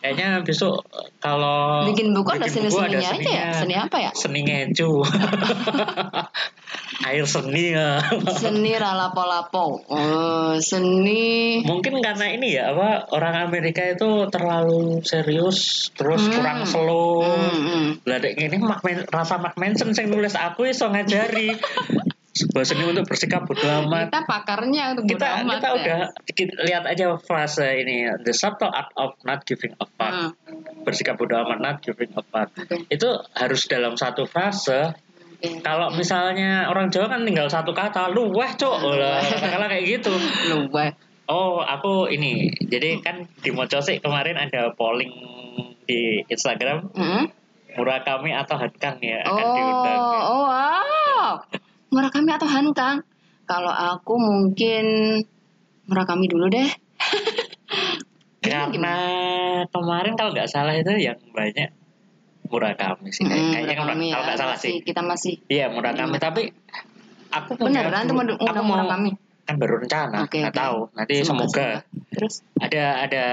Kayaknya 0.03 0.43
besok 0.43 0.83
kalau 1.23 1.87
Bikin 1.87 2.11
buku 2.11 2.27
ada 2.35 2.43
bikin 2.43 2.67
buku 2.67 2.75
seni-seninya 2.75 2.99
aja 2.99 2.99
ya? 2.99 3.11
seninya. 3.15 3.47
Seni 3.55 3.75
apa 3.79 3.97
ya? 4.03 4.11
Seni 4.11 4.39
ngecu. 4.43 4.91
Air 7.07 7.23
seni 7.23 7.71
ya. 7.71 8.03
Seni 8.35 8.75
ralapo-lapo. 8.75 9.79
Oh, 9.87 10.59
seni. 10.59 11.63
Mungkin 11.63 12.03
karena 12.03 12.35
ini 12.35 12.59
ya 12.59 12.75
apa 12.75 13.15
orang 13.15 13.47
Amerika 13.47 13.79
itu 13.87 14.27
terlalu 14.27 14.99
serius 15.07 15.87
terus 15.95 16.27
Hmm. 16.27 16.35
kurang 16.35 16.59
slow. 16.67 17.23
Hmm, 17.23 17.59
hmm. 17.63 17.87
Lah 18.03 18.19
ini 18.19 18.59
Mark 18.59 18.83
Man- 18.83 19.07
rasa 19.07 19.39
Mark 19.39 19.55
Manson 19.55 19.95
sing 19.95 20.11
nulis 20.11 20.35
aku 20.35 20.67
iso 20.67 20.91
ngajari. 20.91 21.55
Sebuah 22.33 22.65
seni 22.65 22.81
untuk 22.83 23.05
bersikap 23.05 23.45
bodo 23.45 23.61
amat. 23.61 24.09
Kita 24.09 24.25
pakarnya 24.25 24.83
untuk 24.91 25.05
kita 25.05 25.45
amat 25.45 25.53
kita 25.55 25.67
ya. 25.67 25.73
udah 25.77 25.99
kita 26.27 26.53
lihat 26.63 26.83
aja 26.83 27.05
frase 27.15 27.67
ini 27.77 28.09
the 28.19 28.33
subtle 28.33 28.67
art 28.67 28.89
of 28.95 29.13
not 29.21 29.41
giving 29.43 29.69
a 29.75 29.85
fuck 29.87 30.33
Hmm. 30.33 30.33
bersikap 30.81 31.15
bodo 31.15 31.37
amat 31.39 31.59
not 31.59 31.77
giving 31.79 32.09
a 32.11 32.23
fuck 32.23 32.49
Oke. 32.51 32.85
itu 32.87 33.05
harus 33.31 33.61
dalam 33.65 33.93
satu 33.93 34.25
frase 34.25 34.97
Oke. 35.37 35.61
kalau 35.61 35.93
misalnya 35.93 36.65
orang 36.67 36.89
Jawa 36.89 37.05
kan 37.07 37.21
tinggal 37.21 37.45
satu 37.47 37.69
kata 37.69 38.09
lu 38.09 38.29
wah 38.29 38.49
cok 38.49 38.75
Luweh. 38.81 38.97
lah 38.97 39.21
kata 39.21 39.65
kayak 39.67 39.85
gitu 39.91 40.13
Luweh. 40.49 40.89
oh 41.27 41.61
aku 41.61 42.09
ini 42.09 42.49
jadi 42.59 42.97
kan 42.99 43.29
di 43.37 43.49
Mocosik 43.49 44.01
kemarin 44.01 44.41
ada 44.41 44.73
polling 44.73 45.13
di 45.83 46.25
Instagram 46.25 46.89
Hmm? 46.91 47.29
Murakami 47.73 48.29
atau 48.31 48.53
Hankang 48.55 49.01
ya 49.01 49.21
akan 49.21 49.45
diundang 49.49 49.97
Oh, 49.97 50.21
oh 50.23 50.43
wow. 50.45 51.29
Murakami 51.93 52.29
atau 52.33 52.49
Hankang? 52.49 52.97
Kalau 53.45 53.69
aku 53.69 54.17
mungkin 54.17 54.85
Murakami 55.85 56.25
dulu 56.25 56.49
deh. 56.49 56.65
Karena 58.43 58.95
kemarin 59.69 60.13
kalau 60.17 60.31
nggak 60.33 60.49
salah 60.49 60.73
itu 60.73 60.91
yang 60.97 61.15
banyak 61.31 61.69
Murakami 62.49 63.09
sih 63.09 63.23
Hmm, 63.23 63.55
kayaknya 63.55 63.77
Murakami 63.79 64.05
kalau 64.09 64.19
ya, 64.19 64.27
nggak 64.27 64.37
salah 64.37 64.55
masih- 64.57 64.73
sih 64.73 64.75
Kita 64.81 65.01
masih. 65.01 65.33
Iya 65.47 65.65
Murakami. 65.69 66.17
Tapi 66.17 66.43
aku 67.29 67.51
punya 67.55 67.85
beneran 67.85 68.03
tuh 68.03 68.15
undang 68.41 68.65
mau 68.65 68.81
Murakami. 68.81 69.11
kan 69.43 69.59
baru 69.59 69.75
rencana 69.75 70.23
nggak 70.23 70.55
oke. 70.55 70.55
tahu. 70.55 70.79
Nanti 70.95 71.13
semoga, 71.19 71.83
Terus? 72.09 72.41
Ada 72.57 72.83
ada 73.03 73.25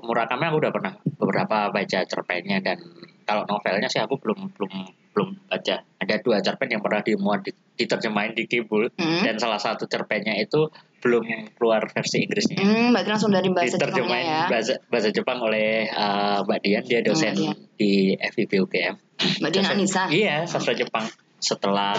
Murakami 0.00 0.44
aku 0.46 0.56
udah 0.58 0.72
pernah 0.72 0.92
beberapa 1.16 1.68
baca 1.68 1.98
cerpennya 2.04 2.58
dan 2.58 2.78
kalau 3.24 3.44
novelnya 3.44 3.86
sih 3.86 4.00
aku 4.00 4.16
belum 4.16 4.48
belum 4.56 4.72
belum 5.12 5.28
baca 5.44 5.84
ada 6.08 6.16
dua 6.18 6.40
cerpen 6.40 6.68
yang 6.68 6.80
pernah 6.80 6.98
dimuat 6.98 7.44
di- 7.44 7.52
diterjemahin 7.76 8.32
di 8.32 8.44
Kibul 8.44 8.88
Hmm. 8.90 9.20
dan 9.20 9.36
salah 9.36 9.60
satu 9.60 9.84
cerpennya 9.84 10.32
itu 10.34 10.72
belum 10.98 11.22
keluar 11.54 11.84
versi 11.86 12.24
Inggrisnya 12.24 12.58
Hmm, 12.58 12.90
berarti 12.90 13.08
langsung 13.08 13.30
dari 13.30 13.46
bahasa 13.48 13.76
diterjemahin 13.76 14.24
ya. 14.24 14.42
bahasa, 14.48 14.80
bahasa 14.88 15.08
Jepang 15.08 15.38
oleh 15.38 15.86
uh, 15.86 16.42
Mbak 16.42 16.58
Dian 16.58 16.82
dia 16.82 17.00
dosen 17.00 17.32
Dian. 17.32 17.54
di 17.74 17.92
FIB 18.16 18.58
UGM 18.58 18.94
Mbak 19.38 19.50
Dian 19.52 19.66
Anissa. 19.68 20.08
Iya, 20.08 20.42
sastra 20.44 20.72
Jepang. 20.72 21.06
Setelah 21.38 21.94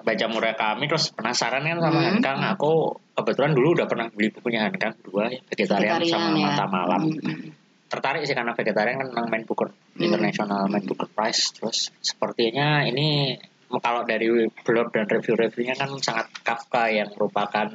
baca 0.00 0.26
Murakami 0.26 0.86
terus 0.86 1.12
penasaran 1.12 1.62
kan 1.62 1.78
sama 1.78 1.94
Hmm. 1.94 2.06
Hankang, 2.10 2.38
aku 2.48 2.72
kebetulan 3.12 3.52
dulu 3.52 3.68
udah 3.72 3.86
pernah 3.86 4.06
beli 4.08 4.30
bukunya 4.30 4.66
Hankang 4.66 4.98
dua, 5.00 5.30
ya, 5.30 5.38
vegetarian, 5.44 6.02
sama 6.02 6.34
ya. 6.34 6.50
Mata 6.50 6.64
Malam. 6.66 7.02
Hmm. 7.06 7.54
Tertarik 7.94 8.26
sih 8.26 8.34
karena 8.34 8.58
vegetarian 8.58 8.98
kan 8.98 9.08
menang 9.14 9.26
main 9.30 9.44
Booker 9.46 9.70
Hmm. 9.70 10.10
International 10.10 10.66
main 10.66 10.82
Booker 10.82 11.06
Prize. 11.06 11.54
Terus 11.54 11.94
sepertinya 12.02 12.82
ini 12.82 13.38
kalau 13.70 14.02
dari 14.02 14.26
blog 14.50 14.90
dan 14.90 15.06
review-reviewnya 15.06 15.78
kan 15.78 15.94
sangat 16.02 16.26
Kafka 16.42 16.90
yang 16.90 17.14
merupakan 17.14 17.70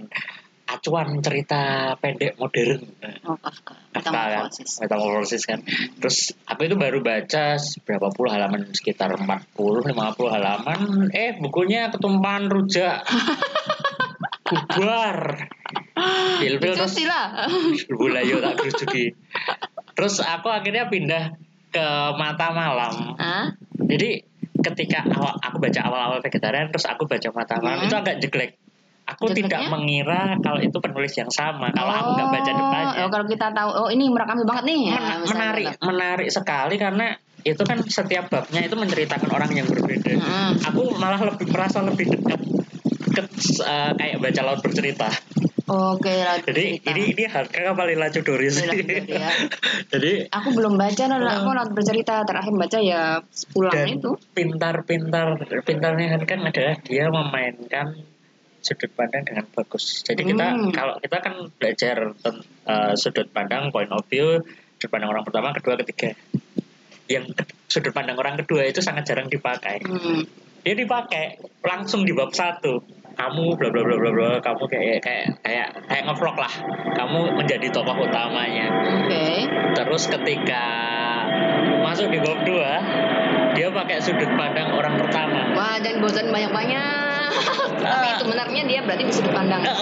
acuan 0.70 1.18
cerita 1.24 1.96
pendek 1.98 2.36
modern. 2.36 2.84
Oh, 3.26 3.40
Kafka. 3.40 3.74
Kafka 3.96 4.12
kan, 4.12 4.52
metamorfosis 4.52 5.44
kan. 5.48 5.64
Terus 5.98 6.36
aku 6.44 6.68
itu 6.68 6.76
baru 6.76 7.00
baca 7.00 7.56
berapa 7.88 8.08
puluh 8.12 8.32
halaman 8.36 8.70
sekitar 8.76 9.16
40 9.16 9.56
50 9.56 9.96
halaman 10.36 10.80
eh 11.16 11.40
bukunya 11.40 11.90
ketumpahan 11.90 12.52
rujak. 12.52 13.08
Bubar. 14.50 15.48
Pil-pil 16.40 16.74
terus 16.74 16.96
bulayo 17.92 18.42
tak 18.42 18.56
kerucuki. 18.58 19.14
Terus 20.00 20.24
aku 20.24 20.48
akhirnya 20.48 20.88
pindah 20.88 21.36
ke 21.68 21.86
mata 22.16 22.56
malam. 22.56 23.20
Hah? 23.20 23.52
Jadi 23.76 24.24
ketika 24.60 25.04
awal 25.12 25.36
aku 25.36 25.60
baca 25.60 25.80
awal-awal 25.84 26.20
vegetarian 26.20 26.72
terus 26.72 26.88
aku 26.88 27.04
baca 27.04 27.28
mata 27.36 27.60
malam 27.60 27.84
Hmm. 27.84 27.88
itu 27.88 27.96
agak 27.96 28.16
jelek. 28.24 28.52
Aku 29.10 29.28
tidak 29.28 29.68
mengira 29.68 30.38
kalau 30.40 30.62
itu 30.62 30.78
penulis 30.80 31.12
yang 31.18 31.28
sama. 31.28 31.74
Kalau 31.74 31.92
aku 31.92 32.10
nggak 32.16 32.30
baca 32.30 32.52
depannya. 32.54 33.02
Oh, 33.04 33.10
kalau 33.10 33.26
kita 33.26 33.48
tahu, 33.52 33.70
oh 33.76 33.90
ini 33.90 34.06
Murakami 34.08 34.46
banget 34.46 34.64
nih. 34.70 34.80
ya, 34.86 34.92
Men- 34.94 35.04
misalnya 35.20 35.26
menarik 35.28 35.66
gitu. 35.68 35.82
menarik 35.84 36.28
sekali 36.30 36.76
karena 36.78 37.06
itu 37.42 37.62
kan 37.66 37.78
setiap 37.82 38.30
babnya 38.30 38.62
itu 38.62 38.76
menceritakan 38.78 39.30
orang 39.34 39.52
yang 39.52 39.68
berbeda. 39.68 40.14
Mm-mm. 40.14 40.52
Aku 40.64 40.94
malah 40.96 41.20
lebih 41.20 41.50
merasa 41.50 41.82
lebih 41.82 42.06
dekat 42.06 42.40
ke 43.10 43.22
eh, 43.66 43.92
kayak 43.98 44.18
baca 44.22 44.42
laut 44.46 44.62
bercerita. 44.62 45.10
Oke, 45.70 46.10
lah. 46.20 46.42
Jadi 46.42 46.82
ini 46.82 47.02
ini 47.14 47.24
harga 47.26 47.72
paling 47.72 47.98
laju 47.98 48.20
Doris. 48.20 48.58
Lila 48.58 48.74
Chudori 48.74 49.06
ya. 49.06 49.30
Jadi 49.94 50.12
Aku 50.34 50.50
belum 50.52 50.74
baca, 50.76 51.04
nah, 51.06 51.18
Hmm. 51.22 51.36
aku 51.40 51.50
lalu 51.54 51.72
bercerita 51.74 52.26
terakhir 52.26 52.54
baca 52.54 52.78
ya 52.82 53.22
pulang 53.54 53.74
dan 53.74 53.88
itu. 53.94 54.10
pintar-pintar 54.34 55.28
pintarnya 55.62 56.18
kan 56.18 56.22
kan 56.26 56.40
adalah 56.44 56.76
dia 56.82 57.06
memainkan 57.08 57.88
sudut 58.60 58.92
pandang 58.92 59.24
dengan 59.24 59.46
bagus. 59.50 60.04
Jadi 60.04 60.22
kita 60.26 60.46
Hmm. 60.52 60.74
kalau 60.74 60.98
kita 60.98 61.18
kan 61.22 61.34
belajar 61.56 61.96
eh, 62.66 62.94
sudut 62.94 63.30
pandang 63.30 63.70
point 63.70 63.90
of 63.90 64.04
view 64.06 64.42
sudut 64.76 64.90
pandang 64.90 65.12
orang 65.12 65.24
pertama, 65.24 65.54
kedua, 65.54 65.76
ketiga. 65.78 66.16
Yang 67.06 67.34
ke- 67.36 67.58
sudut 67.68 67.92
pandang 67.92 68.16
orang 68.16 68.38
kedua 68.38 68.64
itu 68.64 68.80
sangat 68.80 69.06
jarang 69.06 69.28
dipakai. 69.28 69.82
Hmm. 69.82 70.24
Dia 70.60 70.76
dipakai 70.76 71.40
langsung 71.62 72.04
di 72.04 72.12
bab 72.12 72.32
satu. 72.32 72.99
Kamu 73.20 73.52
bla 73.60 73.68
bla 73.68 73.84
bla 73.84 73.96
bla 74.00 74.12
bla, 74.16 74.32
kamu 74.40 74.64
kayak 74.72 75.04
kayak 75.04 75.28
kayak 75.44 75.68
kayak 75.92 76.04
ngevlog 76.08 76.40
lah. 76.40 76.54
Kamu 76.96 77.36
menjadi 77.36 77.68
tokoh 77.68 78.08
utamanya. 78.08 78.72
Oke. 79.04 79.44
Terus 79.76 80.08
ketika 80.08 80.66
masuk 81.84 82.08
di 82.16 82.20
bab 82.24 82.40
2 82.48 83.60
dia 83.60 83.68
pakai 83.76 84.00
sudut 84.00 84.32
pandang 84.40 84.72
orang 84.72 84.96
pertama. 84.96 85.52
Wah, 85.52 85.76
jangan 85.84 86.00
bosan 86.00 86.32
banyak-banyak. 86.32 87.28
Tapi 87.84 88.08
itu 88.16 88.24
benarnya 88.24 88.64
dia 88.64 88.80
berarti 88.88 89.04
di 89.04 89.12
sudut 89.12 89.36
pandang. 89.36 89.68
Eh, 89.68 89.76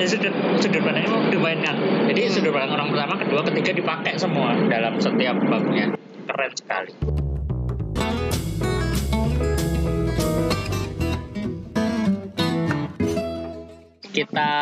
eh, 0.00 0.08
sudut 0.08 0.32
sudut 0.56 0.80
pandang 0.80 1.04
itu 1.04 1.16
dimainkan. 1.36 1.76
Jadi 2.08 2.20
Hmm. 2.24 2.32
sudut 2.32 2.52
pandang 2.56 2.72
orang 2.72 2.88
pertama, 2.88 3.14
kedua, 3.20 3.40
ketiga 3.52 3.70
dipakai 3.76 4.16
semua 4.16 4.56
dalam 4.64 4.96
setiap 4.96 5.36
babnya. 5.44 5.92
Keren 6.24 6.52
sekali. 6.56 6.92
Kita 14.18 14.52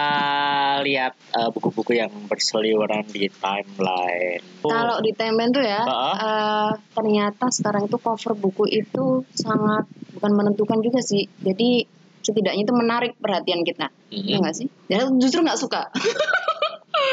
lihat 0.85 1.13
eh, 1.33 1.49
buku-buku 1.53 1.97
yang 1.97 2.13
berseliweran 2.29 3.09
di 3.09 3.29
timeline. 3.33 4.43
Kalau 4.61 5.01
di 5.01 5.13
timeline 5.17 5.53
tuh 5.53 5.65
ya, 5.65 5.81
Ah. 5.85 6.15
eh, 6.17 6.71
ternyata 6.93 7.49
sekarang 7.49 7.89
itu 7.89 7.97
cover 7.97 8.33
buku 8.37 8.65
itu 8.69 9.25
sangat 9.33 9.89
bukan 10.13 10.33
menentukan 10.33 10.79
juga 10.81 11.01
sih. 11.01 11.25
Jadi 11.41 11.85
setidaknya 12.21 12.67
itu 12.67 12.75
menarik 12.75 13.13
perhatian 13.17 13.63
kita, 13.63 13.87
Mhm. 14.11 14.27
ya 14.27 14.37
nggak 14.43 14.57
sih? 14.57 14.67
Dan 14.91 15.15
justru 15.17 15.41
nggak 15.41 15.57
suka. 15.59 15.83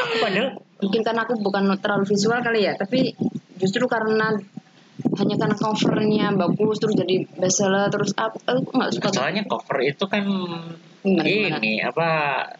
Aku 0.04 0.14
padahal 0.20 0.58
Mungkin 0.74 1.00
karena 1.00 1.24
aku 1.24 1.40
bukan 1.40 1.64
terlalu 1.80 2.04
visual 2.04 2.44
kali 2.44 2.66
ya, 2.68 2.76
tapi 2.76 3.14
justru 3.56 3.88
karena 3.88 4.36
hanya 5.16 5.34
karena 5.38 5.56
covernya 5.56 6.26
bagus 6.36 6.76
terus 6.76 6.94
jadi 6.94 7.24
bestseller 7.40 7.88
terus 7.88 8.12
aku, 8.12 8.36
aku 8.44 8.70
nggak 8.74 8.92
suka. 8.92 9.08
soalnya 9.10 9.42
cover 9.48 9.78
itu 9.80 10.04
kan 10.04 10.24
Gimana, 11.04 11.20
gimana? 11.22 11.56
ini 11.60 11.72
apa 11.78 12.08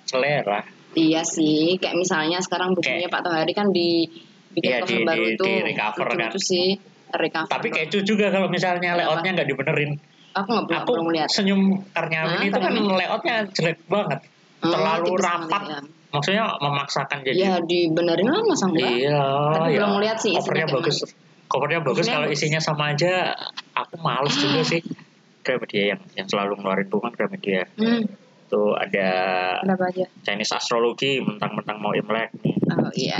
selera. 0.04 0.60
Iya 0.92 1.24
sih, 1.24 1.74
kayak 1.74 1.96
misalnya 1.96 2.38
sekarang 2.38 2.76
bukunya 2.76 3.08
Pak 3.08 3.24
Tohari 3.24 3.50
kan 3.50 3.72
di 3.72 4.04
bikin 4.52 4.68
Iya, 4.70 4.78
cover 4.78 4.94
di- 4.94 5.02
baru 5.02 5.24
di- 5.24 5.32
itu 5.34 5.44
di 5.44 5.54
recover 5.64 6.06
kan. 6.06 6.18
lucu 6.28 6.38
sih 6.38 6.66
recover. 7.10 7.50
Tapi 7.50 7.68
keju 7.68 7.98
juga 8.04 8.26
kalau 8.28 8.46
misalnya 8.46 8.94
layoutnya 8.94 9.30
nggak 9.34 9.48
dibenerin. 9.48 9.92
aku 10.30 10.50
nggak 10.52 10.82
Aku 10.82 10.90
belum 10.92 11.08
lihat. 11.10 11.28
senyum 11.30 11.62
Karnyamin 11.88 12.36
Hah, 12.36 12.42
itu 12.44 12.58
kan 12.58 12.72
layoutnya 12.74 13.36
jelek 13.50 13.78
banget. 13.86 14.20
Oh, 14.60 14.70
terlalu 14.70 15.10
rapat. 15.16 15.46
banget 15.50 15.70
ya. 15.70 15.80
Maksudnya 16.10 16.44
memaksakan 16.56 17.18
jadi. 17.22 17.36
Ya 17.36 17.54
dibenerin 17.60 18.26
lah 18.26 18.42
masa 18.44 18.66
enggak? 18.66 18.86
Iya. 18.88 19.22
Tapi 19.50 19.68
ya. 19.70 19.78
belum 19.78 19.92
lihat 19.98 20.18
sih 20.18 20.30
isinya 20.30 20.42
Covernya 20.42 20.66
bagus. 20.68 20.96
Covernya 21.44 21.80
bagus 21.82 22.06
kalau 22.08 22.28
isinya 22.28 22.58
sama 22.58 22.84
aja. 22.90 23.34
Aku 23.74 23.94
males 23.98 24.34
juga 24.34 24.62
sih. 24.62 24.82
Gramedia 25.42 25.82
yang 25.92 26.00
yang 26.14 26.26
selalu 26.26 26.56
ngeluarin 26.56 26.86
buku 26.88 27.00
kan 27.00 27.12
Gramedia. 27.14 27.62
Hmm, 27.76 28.02
Tuh 28.54 28.70
ada 28.78 29.10
kenapa 29.66 29.90
aja? 29.90 30.06
Chinese 30.22 30.54
astrologi 30.54 31.18
mentang-mentang 31.18 31.82
mau 31.82 31.90
Imlek 31.90 32.30
nih. 32.38 32.54
Oh 32.70 32.92
iya. 32.94 33.18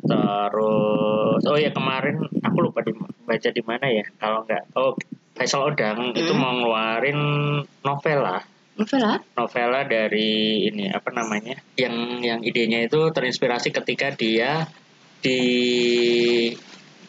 Terus 0.00 1.42
oh 1.44 1.58
ya 1.60 1.68
kemarin 1.68 2.16
aku 2.40 2.58
lupa 2.64 2.80
di, 2.80 2.96
baca 3.28 3.48
di 3.52 3.60
mana 3.60 3.84
ya. 3.92 4.04
Kalau 4.16 4.48
nggak 4.48 4.72
oh 4.72 4.96
Faisal 5.36 5.68
Odang 5.68 6.16
itu 6.16 6.32
Hmm. 6.32 6.40
mau 6.40 6.56
ngeluarin 6.56 7.20
novela 7.84 8.40
Novela? 8.76 9.20
novela 9.36 9.84
dari 9.84 10.64
ini 10.64 10.88
apa 10.88 11.12
namanya 11.12 11.60
yang 11.76 12.20
yang 12.20 12.40
idenya 12.40 12.84
itu 12.84 13.12
terinspirasi 13.12 13.68
ketika 13.68 14.12
dia 14.12 14.64
di 15.20 15.40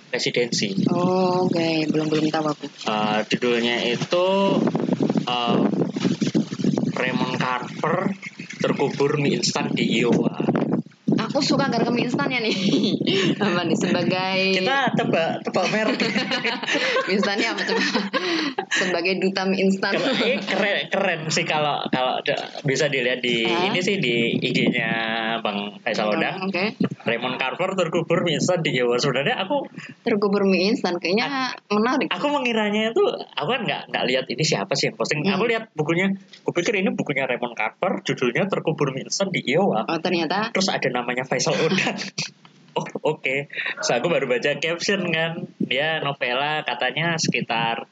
residensi 0.07 0.71
Oh, 0.87 1.47
oke, 1.47 1.87
belum 1.87 2.07
belum 2.07 2.27
tahu 2.27 2.45
aku. 2.51 2.65
Eh, 2.67 3.19
judulnya 3.31 3.83
itu 3.83 4.27
eh, 5.23 5.57
Raymond 6.97 7.37
Carver 7.37 8.09
terkubur 8.57 9.21
mie 9.21 9.37
instan 9.37 9.69
di 9.69 9.85
Iowa 10.01 10.56
Aku 11.27 11.39
suka 11.39 11.67
garam 11.67 11.89
mie 11.89 12.05
instan 12.05 12.27
ya 12.27 12.39
nih. 12.39 12.55
apa 13.43 13.61
nih 13.61 13.75
sebagai 13.75 14.37
kita 14.55 14.77
tebak 14.93 15.29
tebak 15.41 15.65
merek 15.69 15.99
instannya 17.13 17.47
apa 17.49 17.61
coba? 17.63 17.83
sebagai 18.69 19.13
duta 19.17 19.43
instan. 19.49 19.91
keren, 19.93 20.15
eh, 20.23 20.37
keren 20.39 20.77
keren 20.89 21.19
sih 21.27 21.43
kalau 21.43 21.81
kalau 21.87 22.19
bisa 22.63 22.87
dilihat 22.87 23.19
di 23.19 23.43
Hah? 23.43 23.67
ini 23.67 23.79
sih 23.79 23.97
di 23.97 24.15
IG-nya 24.37 24.89
Bang 25.39 25.79
Faisal 25.79 26.11
Odang 26.11 26.43
Oke. 26.43 26.75
Raymond 27.03 27.37
Carver 27.37 27.71
terkubur 27.73 28.21
mie 28.21 28.37
instan 28.37 28.59
di 28.59 28.73
Iowa 28.73 28.97
sebenarnya 28.97 29.39
aku 29.39 29.65
Terkubur 30.01 30.43
mie 30.43 30.69
instan 30.69 30.97
kayaknya 30.97 31.51
menarik. 31.67 32.07
aku 32.09 32.27
mengiranya 32.29 32.91
itu 32.91 33.03
aku 33.29 33.49
kan 33.49 33.61
nggak 33.63 33.81
nggak 33.87 34.03
lihat 34.05 34.25
ini 34.27 34.43
siapa 34.43 34.73
sih 34.73 34.87
yang 34.87 34.95
posting 34.95 35.19
Hmm. 35.19 35.33
aku 35.33 35.43
lihat 35.45 35.73
bukunya 35.73 36.13
aku 36.41 36.51
pikir 36.53 36.77
ini 36.77 36.91
bukunya 36.91 37.25
Raymond 37.25 37.51
Carver 37.53 37.99
judulnya 38.01 38.45
terkubur 38.45 38.91
mie 38.91 39.03
instan 39.03 39.27
di 39.27 39.41
Iowa 39.43 39.83
Oh, 39.83 39.97
ternyata 39.97 40.51
terus 40.51 40.67
ada 40.67 40.85
namanya 40.89 41.16
Faisal 41.23 41.57
Odang 41.57 41.97
oh 42.77 42.85
oke 43.07 43.49
so 43.79 43.91
aku 43.91 44.05
baru 44.05 44.27
baca 44.27 44.53
caption 44.57 45.01
kan 45.07 45.49
dia 45.57 45.97
novela 45.99 46.61
katanya 46.61 47.17
sekitar 47.17 47.89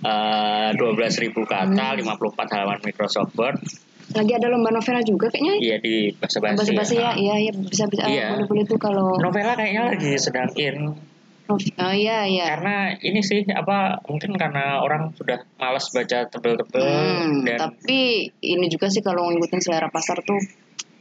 eh, 0.00 0.68
dua 0.72 0.92
belas 0.92 1.16
ribu 1.16 1.44
kata 1.44 1.96
Hmm. 1.96 2.00
54 2.00 2.48
halaman 2.48 2.80
Microsoft 2.80 3.34
Word 3.34 3.60
lagi 4.04 4.32
ada 4.32 4.46
lomba 4.46 4.68
novela 4.68 5.00
juga 5.00 5.26
kayaknya. 5.26 5.56
iya 5.58 5.76
di 5.78 6.12
bahasa 6.14 6.36
Bahasa 6.36 6.60
basi 6.60 6.72
basi 6.72 6.94
ya, 6.94 7.16
iya 7.16 7.34
iya 7.40 7.52
bisa 7.52 7.88
bisa 7.88 8.04
Iya. 8.04 8.36
boleh 8.36 8.46
boleh 8.46 8.64
tuh 8.64 8.76
kalau 8.76 9.16
novela 9.16 9.52
kayaknya 9.54 9.90
lagi 9.90 10.12
sedang 10.16 10.52
in 10.54 10.92
Oh 11.44 11.60
iya 11.90 12.24
iya. 12.24 12.56
karena 12.56 12.76
ini 12.96 13.20
sih 13.20 13.44
apa 13.46 14.00
mungkin 14.04 14.32
karena 14.32 14.80
orang 14.80 15.12
sudah 15.12 15.44
malas 15.54 15.88
baca 15.90 16.24
tebel-tebel 16.26 16.80
Hmm, 16.80 17.44
dan 17.44 17.58
tapi 17.60 18.00
ini 18.40 18.66
juga 18.66 18.88
sih 18.88 19.00
kalau 19.00 19.28
ngikutin 19.28 19.60
selera 19.60 19.88
pasar 19.88 20.20
tuh 20.20 20.40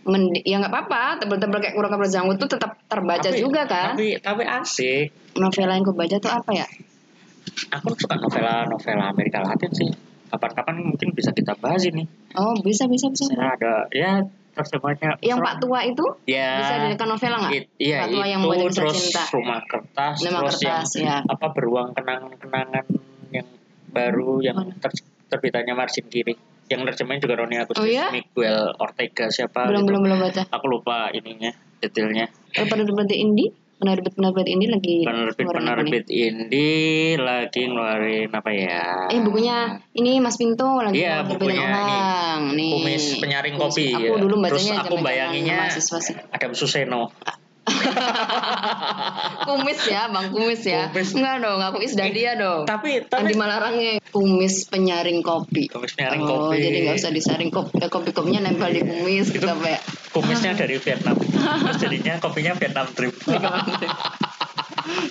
mendi- 0.03 0.43
ya 0.43 0.59
nggak 0.59 0.71
apa-apa 0.71 1.23
tebel-tebel 1.23 1.59
kayak 1.63 1.75
kurang 1.75 1.95
janggut 2.03 2.35
tuh 2.35 2.49
tetap 2.51 2.75
terbaca 2.85 3.23
Tapi- 3.23 3.39
juga 3.39 3.63
kan? 3.63 3.95
tapi 3.95 4.19
tapi 4.19 4.43
asik. 4.43 5.35
Novela 5.39 5.73
yang 5.79 5.83
gue 5.83 5.95
baca 5.95 6.15
tuh 6.19 6.31
apa 6.31 6.51
ya? 6.53 6.67
Aku 7.79 7.95
suka 7.95 8.15
novela 8.19 8.67
novela 8.67 9.09
Amerika 9.09 9.39
Latin 9.39 9.71
sih. 9.71 9.89
Kapan-kapan 10.27 10.81
mungkin 10.81 11.13
bisa 11.13 11.29
kita 11.31 11.53
bahas 11.55 11.85
ini. 11.85 12.03
Oh 12.35 12.53
bisa 12.59 12.89
bisa 12.89 13.07
bisa. 13.07 13.29
Saya 13.31 13.53
ada 13.55 13.73
ya 13.93 14.23
terjemahnya 14.53 15.17
yang 15.21 15.41
Pak 15.41 15.57
Tua 15.57 15.81
itu? 15.81 16.05
Ya. 16.25 16.61
Bisa 16.61 16.73
dijadikan 16.83 17.07
novela 17.09 17.35
nggak? 17.41 17.51
It- 17.53 17.69
iya 17.79 17.97
Pak 18.03 18.07
Tua 18.11 18.23
itu 18.23 18.31
yang 18.33 18.41
kisah 18.43 18.73
terus 18.75 18.97
cinta. 19.09 19.23
rumah 19.33 19.59
kertas 19.65 20.15
Rumah 20.19 20.41
terus 20.45 20.55
kertas, 20.59 20.89
yang 20.99 21.07
ya. 21.07 21.17
apa 21.25 21.47
beruang 21.53 21.89
kenangan-kenangan 21.93 22.85
yang 23.31 23.47
baru 23.89 24.33
yang 24.41 24.57
ter- 24.77 25.05
terbitannya 25.29 25.73
Margin 25.73 26.05
Kiri 26.05 26.35
yang 26.65 26.81
terjemahin 26.83 27.19
juga 27.19 27.35
Roni 27.35 27.55
Agustus 27.57 27.79
Oh, 27.79 27.85
ya? 27.85 28.07
Miguel 28.09 28.71
Ortega 28.75 29.27
siapa 29.27 29.67
belum 29.67 29.81
gitu. 29.81 29.89
belum 29.89 30.01
belum 30.03 30.17
baca 30.19 30.41
aku 30.47 30.65
lupa 30.67 31.09
ininya 31.09 31.51
detailnya 31.77 32.31
kalau 32.49 32.67
penerbit 32.69 33.11
indie 33.11 33.51
penerbit 33.73 34.15
penerbit 34.15 34.47
indie 34.47 34.69
lagi 34.69 34.95
penerbit 35.03 35.43
nih? 35.43 35.51
penerbit 35.51 36.05
indie 36.07 36.73
lagi 37.17 37.61
ngeluarin 37.65 38.31
apa 38.31 38.49
ya 38.49 39.11
eh 39.11 39.19
bukunya 39.19 39.57
ini 39.91 40.23
Mas 40.23 40.35
Pinto 40.35 40.79
lagi 40.79 40.95
Iya, 40.95 41.19
mau 41.19 41.35
terbitin 41.35 41.35
bukunya 41.35 41.59
ini, 41.59 41.67
ulang 41.67 42.41
nih 42.55 42.71
kumis 42.71 43.03
penyaring 43.19 43.53
Kumis. 43.53 43.67
kopi 43.69 43.85
aku 43.91 44.03
ya. 44.05 44.21
dulu 44.21 44.35
terus 44.37 44.43
bacanya 44.45 44.73
aku 44.79 44.87
zaman-zaman 44.87 45.03
bayanginnya 45.03 45.57
Adam 46.31 46.51
Suseno 46.53 47.11
kumis 49.47 49.79
ya 49.87 50.11
bang 50.11 50.27
kumis 50.31 50.63
ya 50.67 50.91
Kumis. 50.91 51.15
enggak 51.15 51.35
dong 51.43 51.59
aku 51.63 51.77
Isdadia 51.79 52.35
dong 52.35 52.63
tapi 52.67 53.03
Andi 53.03 53.09
tapi 53.09 53.31
Malarangnya 53.39 53.99
kumis 54.11 54.67
penyaring 54.67 55.23
kopi. 55.23 55.71
kumis 55.71 55.95
penyaring 55.95 56.23
oh, 56.27 56.51
kopi 56.51 56.59
jadi 56.59 56.77
nggak 56.87 56.97
usah 56.99 57.11
disaring 57.11 57.51
kopi, 57.51 57.79
eh, 57.79 57.89
kopi-kopinya 57.89 58.45
nempel 58.45 58.71
di 58.71 58.81
kumis 58.83 59.31
gitu 59.31 59.47
apa 59.47 59.67
ya? 59.67 59.79
kumisnya 60.13 60.53
dari 60.53 60.75
Vietnam 60.77 61.15
terus 61.17 61.77
jadinya 61.81 62.13
kopinya 62.21 62.53
Vietnam 62.55 62.87
Trip 62.91 63.13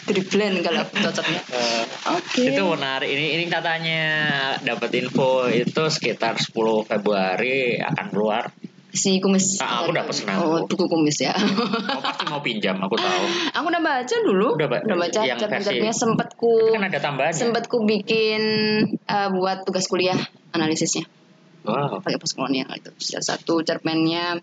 Driblen 0.05 0.61
kalau 0.61 0.85
aku 0.85 1.01
cocoknya. 1.01 1.41
Eh, 1.49 1.85
Oke. 2.13 2.45
Itu 2.53 2.63
menarik. 2.69 3.09
Ini 3.09 3.41
ini 3.41 3.45
katanya 3.49 4.05
dapat 4.61 4.93
info 5.01 5.49
itu 5.49 5.89
sekitar 5.89 6.37
10 6.37 6.53
Februari 6.85 7.81
akan 7.81 8.07
keluar. 8.13 8.53
Si 8.93 9.25
kumis. 9.25 9.57
Ah, 9.57 9.81
aku 9.81 9.97
udah 9.97 10.05
pesen 10.05 10.29
aku. 10.29 10.45
Oh, 10.45 10.61
buku 10.69 10.85
kumis 10.85 11.17
ya. 11.17 11.33
Oh, 11.33 12.05
pasti 12.05 12.29
mau 12.29 12.45
pinjam, 12.45 12.77
aku 12.77 12.93
tahu. 12.95 13.25
aku 13.57 13.67
udah 13.73 13.81
baca 13.81 14.17
dulu. 14.21 14.49
Udah, 14.61 14.69
Mbak? 14.69 14.81
baca. 14.85 15.21
Yang 15.25 15.39
versi- 15.49 15.97
sempet 15.97 16.29
ku 16.37 16.53
Kan 16.77 16.85
ada 16.85 17.01
tambahannya. 17.01 17.41
sempet 17.41 17.65
ku 17.73 17.89
bikin 17.89 18.43
eh, 18.93 19.29
buat 19.33 19.65
tugas 19.65 19.89
kuliah 19.89 20.21
analisisnya 20.53 21.09
Wow. 21.65 22.03
pakai 22.05 22.21
postkolonial 22.21 22.69
itu. 22.75 22.91
Salah 22.99 23.25
satu 23.33 23.63
cerpennya 23.63 24.37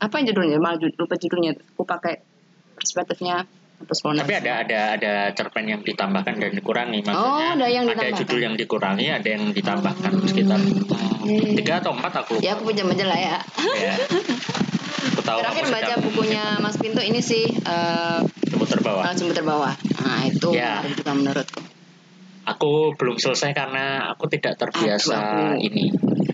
apa 0.00 0.14
yang 0.16 0.32
judulnya? 0.32 0.56
Malah 0.56 0.80
lupa 0.96 1.18
judulnya. 1.18 1.58
Aku 1.74 1.84
pakai 1.84 2.24
perspektifnya 2.72 3.44
postkolonial. 3.82 4.22
Tapi 4.22 4.34
ada 4.36 4.52
ada 4.60 4.80
ada 4.94 5.12
cerpen 5.30 5.64
yang 5.66 5.80
ditambahkan 5.80 6.34
dan 6.34 6.52
dikurangi 6.52 7.00
maksudnya. 7.00 7.46
Oh, 7.46 7.56
ada 7.56 7.66
yang 7.66 7.84
ditambahkan. 7.84 8.18
judul 8.20 8.40
yang 8.40 8.54
dikurangi, 8.54 9.06
ada 9.08 9.28
yang 9.28 9.44
ditambahkan 9.50 10.12
sekitar 10.24 10.60
Hmm. 11.20 11.52
tiga 11.52 11.78
atau 11.78 11.92
empat 11.92 12.12
aku 12.18 12.30
lupa. 12.34 12.42
Ya 12.42 12.52
aku 12.54 12.64
pinjam 12.66 12.88
aja 12.88 13.04
lah 13.04 13.18
ya. 13.18 13.36
Ya. 13.76 13.94
Aku 15.10 15.20
tahu 15.20 15.38
Terakhir 15.38 15.64
aku 15.64 15.72
baca 15.72 15.94
bukunya 16.02 16.44
Mas 16.58 16.76
Pinto 16.76 17.00
ini 17.00 17.20
sih 17.20 17.44
eh 17.46 18.18
Jemput 18.42 18.66
terbawah. 18.66 19.04
uh, 19.04 19.12
Sumber 19.12 19.34
Terbawah. 19.34 19.74
Nah 20.00 20.20
itu 20.24 20.48
Ya. 20.50 20.80
juga 20.86 21.12
menurutku. 21.12 21.60
Aku 22.42 22.96
belum 22.96 23.16
selesai 23.16 23.52
karena 23.52 24.10
aku 24.10 24.26
tidak 24.26 24.56
terbiasa 24.56 25.12
Aduh, 25.12 25.54
aku- 25.54 25.60
ini. 25.62 25.86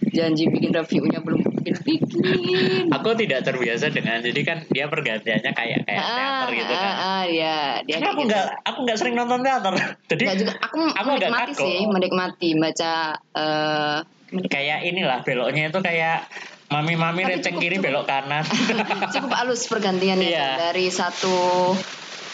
Janji 0.09 0.49
bikin 0.49 0.73
reviewnya 0.73 1.21
belum 1.21 1.36
bikin 1.67 1.75
bikin. 1.83 2.85
Aku 2.97 3.09
tidak 3.15 3.43
terbiasa 3.43 3.91
dengan 3.91 4.19
jadi 4.19 4.41
kan 4.41 4.59
dia 4.69 4.87
pergantiannya 4.87 5.51
kayak 5.51 5.79
kayak 5.83 6.03
teater 6.07 6.49
gitu 6.55 6.73
kan. 6.73 6.87
ah, 6.87 6.95
ah, 6.97 7.25
ya, 7.27 7.59
dia 7.83 7.95
Karena 7.97 8.11
aku 8.13 8.23
nggak 8.25 8.45
aku 8.65 8.79
nggak 8.85 8.99
sering 8.99 9.15
nonton 9.15 9.41
teater. 9.43 9.75
Jadi 10.11 10.23
Nggak 10.23 10.39
juga 10.39 10.53
aku, 10.61 10.79
aku 10.89 11.09
menikmati 11.13 11.53
sih, 11.53 11.79
menikmati 11.85 12.49
baca 12.57 12.95
eh 13.33 13.99
kayak 14.27 14.79
inilah 14.85 15.19
beloknya 15.23 15.71
itu 15.71 15.79
kayak 15.81 16.27
mami-mami 16.67 17.23
Tapi 17.23 17.31
renceng 17.33 17.55
cukup- 17.55 17.63
kiri 17.63 17.77
belok 17.79 18.05
kanan. 18.05 18.43
cukup 19.15 19.33
halus 19.33 19.67
pergantiannya 19.67 20.29
Iya. 20.29 20.49
dari 20.61 20.87
satu 20.89 21.75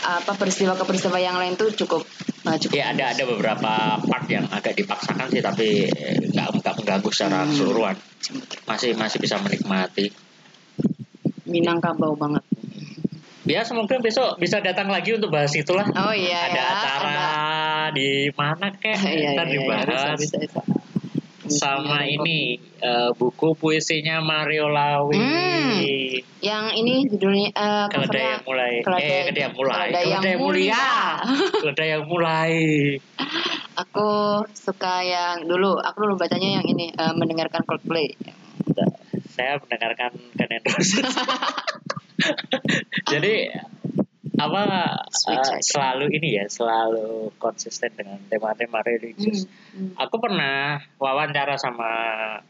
apa 0.03 0.35
peristiwa 0.35 0.75
ke 0.75 0.83
peristiwa 0.83 1.15
yang 1.17 1.39
lain 1.39 1.55
tuh 1.55 1.71
cukup 1.71 2.03
uh, 2.43 2.57
cukup 2.59 2.75
ya 2.75 2.91
ada 2.91 3.15
ada 3.15 3.23
beberapa 3.23 3.73
part 4.03 4.27
yang 4.27 4.51
agak 4.51 4.75
dipaksakan 4.75 5.31
sih 5.31 5.39
tapi 5.39 5.87
eh, 5.87 6.19
nggak 6.27 6.59
nggak 6.59 6.75
mengganggu 6.83 7.11
secara 7.15 7.47
Hmm. 7.47 7.51
keseluruhan. 7.55 7.97
Masih 8.67 8.91
masih 8.99 9.19
bisa 9.23 9.39
menikmati. 9.39 10.11
Minangkabau 11.47 12.15
banget. 12.19 12.43
Ya 13.43 13.67
semoga 13.67 13.99
besok 13.99 14.39
bisa 14.39 14.63
datang 14.63 14.87
lagi 14.87 15.19
untuk 15.19 15.35
bahas 15.35 15.51
itulah. 15.59 15.83
Oh 15.99 16.15
iya 16.15 16.47
ada 16.47 16.63
ya. 16.63 16.67
acara 16.79 17.31
di 17.91 18.31
mana 18.39 18.71
kek 18.79 18.95
Iya, 19.03 19.11
iya, 19.11 19.31
iya, 19.35 19.45
dibahas 19.47 20.15
bisa, 20.19 20.39
bisa, 20.39 20.61
bisa. 20.63 20.72
Sama 21.45 22.03
Iya, 22.03 22.15
ini 22.15 22.39
eh, 22.79 23.11
buku 23.13 23.55
puisinya 23.55 24.21
Mario 24.21 24.69
Lawi 24.69 25.19
Hmm. 25.19 25.79
Yang 26.39 26.65
ini 26.77 26.95
judulnya 27.07 27.49
uh, 27.55 27.87
keledai 27.89 28.23
yang 28.29 28.43
mulai 28.45 28.73
Keledai- 28.81 29.03
eh 29.03 29.21
keledai 29.25 29.43
yang 29.43 29.55
mulai 29.55 29.75
Keledai 29.89 30.05
yang 30.05 30.21
Keledai 30.21 30.37
mulia. 30.37 30.87
keledai 31.55 31.89
yang 31.89 32.05
mulai 32.05 32.53
Aku 33.83 34.09
suka 34.53 35.01
yang 35.01 35.43
dulu, 35.43 35.75
aku 35.75 35.97
dulu 36.03 36.15
bacanya 36.15 36.61
yang 36.61 36.67
ini 36.67 36.91
eh, 36.91 37.15
mendengarkan 37.15 37.63
Coldplay. 37.65 38.13
saya 39.33 39.57
mendengarkan 39.59 40.13
Guns 40.13 40.53
N' 40.53 40.67
Roses 40.69 41.09
jadi 43.09 43.49
apa 44.43 44.63
Child. 45.09 45.63
selalu 45.63 46.07
ini 46.13 46.29
ya 46.37 46.47
selalu 46.47 47.31
konsisten 47.37 47.93
dengan 47.93 48.19
tema-tema 48.27 48.83
religius 48.83 49.47
Hmm. 49.73 49.97
aku 49.97 50.17
pernah 50.19 50.77
wawancara 50.97 51.57
sama 51.57 51.91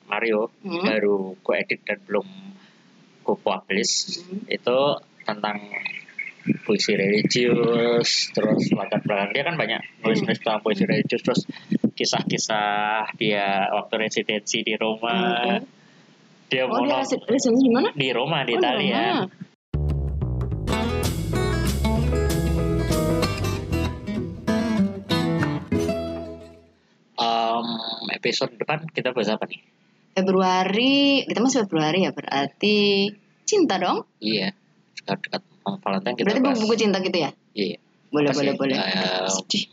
Mario 0.07 0.51
Hmm. 0.61 0.83
baru 0.83 1.37
ku 1.39 1.53
edit 1.53 1.85
dan 1.85 2.03
belum 2.03 2.27
ku 3.23 3.37
publish 3.37 4.19
Hmm. 4.19 4.43
itu 4.49 4.79
tentang 5.23 5.59
puisi 6.67 6.99
religius 6.99 8.35
terus 8.35 8.75
latar 8.75 8.99
belakang 9.01 9.31
dia 9.31 9.45
kan 9.45 9.55
banyak 9.55 9.79
nulis 10.03 10.19
nulis 10.21 10.39
tentang 10.39 10.59
puisi 10.59 10.83
religius 10.83 11.23
terus 11.23 11.47
kisah-kisah 11.93 13.15
dia 13.15 13.71
waktu 13.71 13.95
residensi 14.01 14.61
di 14.61 14.75
Roma 14.75 15.39
Hmm, 15.39 15.63
dia 16.51 16.67
Oh 16.67 16.75
mau 16.75 16.83
dia 16.83 16.99
residensi 16.99 17.49
di 17.49 17.71
mana? 17.71 17.89
di 17.95 18.09
Roma 18.11 18.43
di 18.43 18.53
Oh, 18.53 18.59
Italia. 18.59 19.23
Episode 28.23 28.55
depan 28.55 28.87
kita 28.89 29.11
bahas 29.11 29.29
apa 29.29 29.45
nih 29.45 29.59
Februari, 30.13 31.25
kita 31.25 31.41
masih 31.41 31.65
Februari 31.65 32.05
ya 32.05 32.13
berarti 32.13 33.09
cinta 33.43 33.77
dong. 33.77 34.07
iya 34.19 34.55
dekat-dekat 34.95 35.43
Valentine 35.81 36.15
kita 36.15 36.27
Berarti 36.29 36.41
bahas 36.41 36.55
buku-buku 36.55 36.77
cinta 36.79 36.99
gitu 37.01 37.19
ya? 37.19 37.31
iya 37.53 37.77
Boleh, 38.07 38.29
Apa 38.29 38.39
boleh, 38.39 38.53
sih? 38.53 38.59
boleh. 38.61 38.77
Eh, 38.77 39.27
Sedih. 39.27 39.65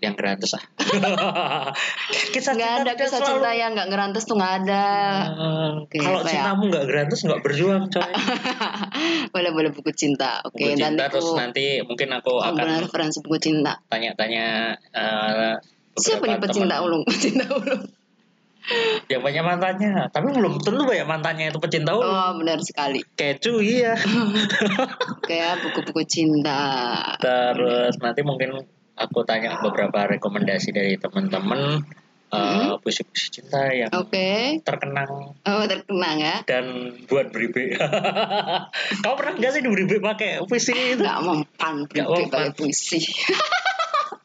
yang 0.00 0.16
gratis 0.16 0.56
ah 0.56 0.64
kisah 2.32 2.56
Nggak 2.56 2.72
ada 2.80 2.92
kisah 2.96 3.20
selalu- 3.20 3.28
cinta 3.36 3.50
yang 3.52 3.70
nggak 3.70 3.88
ngerantes 3.88 4.24
tuh 4.24 4.32
nggak 4.34 4.54
ada. 4.64 4.86
Oke, 5.76 6.00
kalau 6.00 6.20
ya? 6.20 6.32
cintamu 6.32 6.62
nggak 6.66 6.86
gratis 6.88 7.18
nggak 7.20 7.40
berjuang 7.44 7.84
coy 7.86 8.08
boleh 9.36 9.50
boleh 9.52 9.70
buku 9.70 9.92
cinta. 9.92 10.40
Oke, 10.42 10.56
buku 10.64 10.80
dan 10.80 10.96
cinta 10.96 11.04
aku 11.04 11.12
terus 11.12 11.28
nanti 11.36 11.64
mungkin 11.84 12.08
aku 12.10 12.32
aku 12.34 12.56
akan 12.56 12.80
referensi 12.80 13.20
buku 13.20 13.36
cinta. 13.36 13.76
tanya-tanya 13.86 14.46
eh, 14.96 15.54
Siapa 15.92 16.24
nih 16.24 16.38
pecinta 16.38 16.76
teman 16.76 16.86
ulung? 16.86 17.02
Pecinta 17.04 17.46
ulung. 17.50 17.82
yang 19.06 19.24
banyak 19.24 19.40
mantannya 19.40 19.90
tapi 20.08 20.30
belum 20.30 20.60
tentu 20.60 20.84
banyak 20.84 21.02
mantannya 21.02 21.48
itu 21.48 21.58
pecinta 21.58 21.90
ulung 21.90 22.06
Oh, 22.06 22.30
benar 22.36 22.60
sekali. 22.60 23.00
kecu 23.10 23.58
iya 23.58 23.96
Kayak 25.26 25.64
buku-buku 25.64 26.04
cinta. 26.04 27.00
terus 27.18 27.96
nanti 27.98 28.20
mungkin 28.20 28.60
aku 28.94 29.24
tanya 29.24 29.58
beberapa 29.58 30.04
rekomendasi 30.06 30.70
dari 30.70 30.94
teman-teman 30.94 31.82
eh, 32.28 32.38
Hmm. 32.38 32.78
puisi-puisi 32.78 33.26
cinta 33.32 33.58
yang 33.66 33.90
Oke. 33.90 34.60
terkenang 34.62 35.34
Oh, 35.40 35.64
terkenang 35.66 36.20
ya. 36.20 36.36
dan 36.44 36.64
buat 37.08 37.32
beribe 37.32 37.74
kau 39.02 39.16
pernah 39.16 39.34
nggak 39.34 39.50
sih 39.50 39.60
diberibe 39.60 39.98
pakai 39.98 40.38
puisi 40.44 40.70
itu 40.70 41.00
Nggak 41.00 41.20
mempan 41.24 41.74
mempan. 41.82 42.28
kayak 42.30 42.54
puisi. 42.54 43.02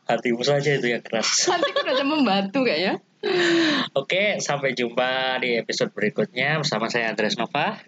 hatimu 0.05 0.41
saja 0.45 0.77
itu 0.77 0.87
yang 0.93 1.01
keras 1.01 1.49
Nanti 1.49 1.69
aku 1.73 1.81
udah 1.81 2.07
membatu 2.07 2.59
kayaknya. 2.61 3.01
Oke, 3.97 4.37
sampai 4.37 4.77
jumpa 4.77 5.41
di 5.41 5.57
episode 5.57 5.89
berikutnya 5.97 6.61
bersama 6.61 6.93
saya 6.93 7.09
Andres 7.09 7.41
Nova. 7.41 7.81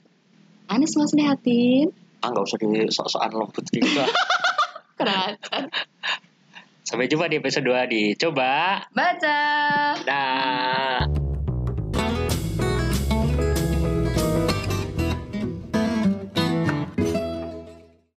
Anis 0.68 0.98
mas 0.98 1.14
liatin. 1.14 1.94
Ah, 2.26 2.34
nggak 2.34 2.44
usah 2.44 2.58
di 2.58 2.90
sok-sokan 2.90 3.32
lembut 3.38 3.66
gitu. 3.70 4.02
Kerasa. 4.98 5.70
sampai 6.82 7.06
jumpa 7.12 7.30
di 7.30 7.38
episode 7.38 7.68
2 7.70 7.94
di 7.94 8.02
Coba. 8.18 8.82
Baca. 8.90 9.40
Dah. 10.02 11.17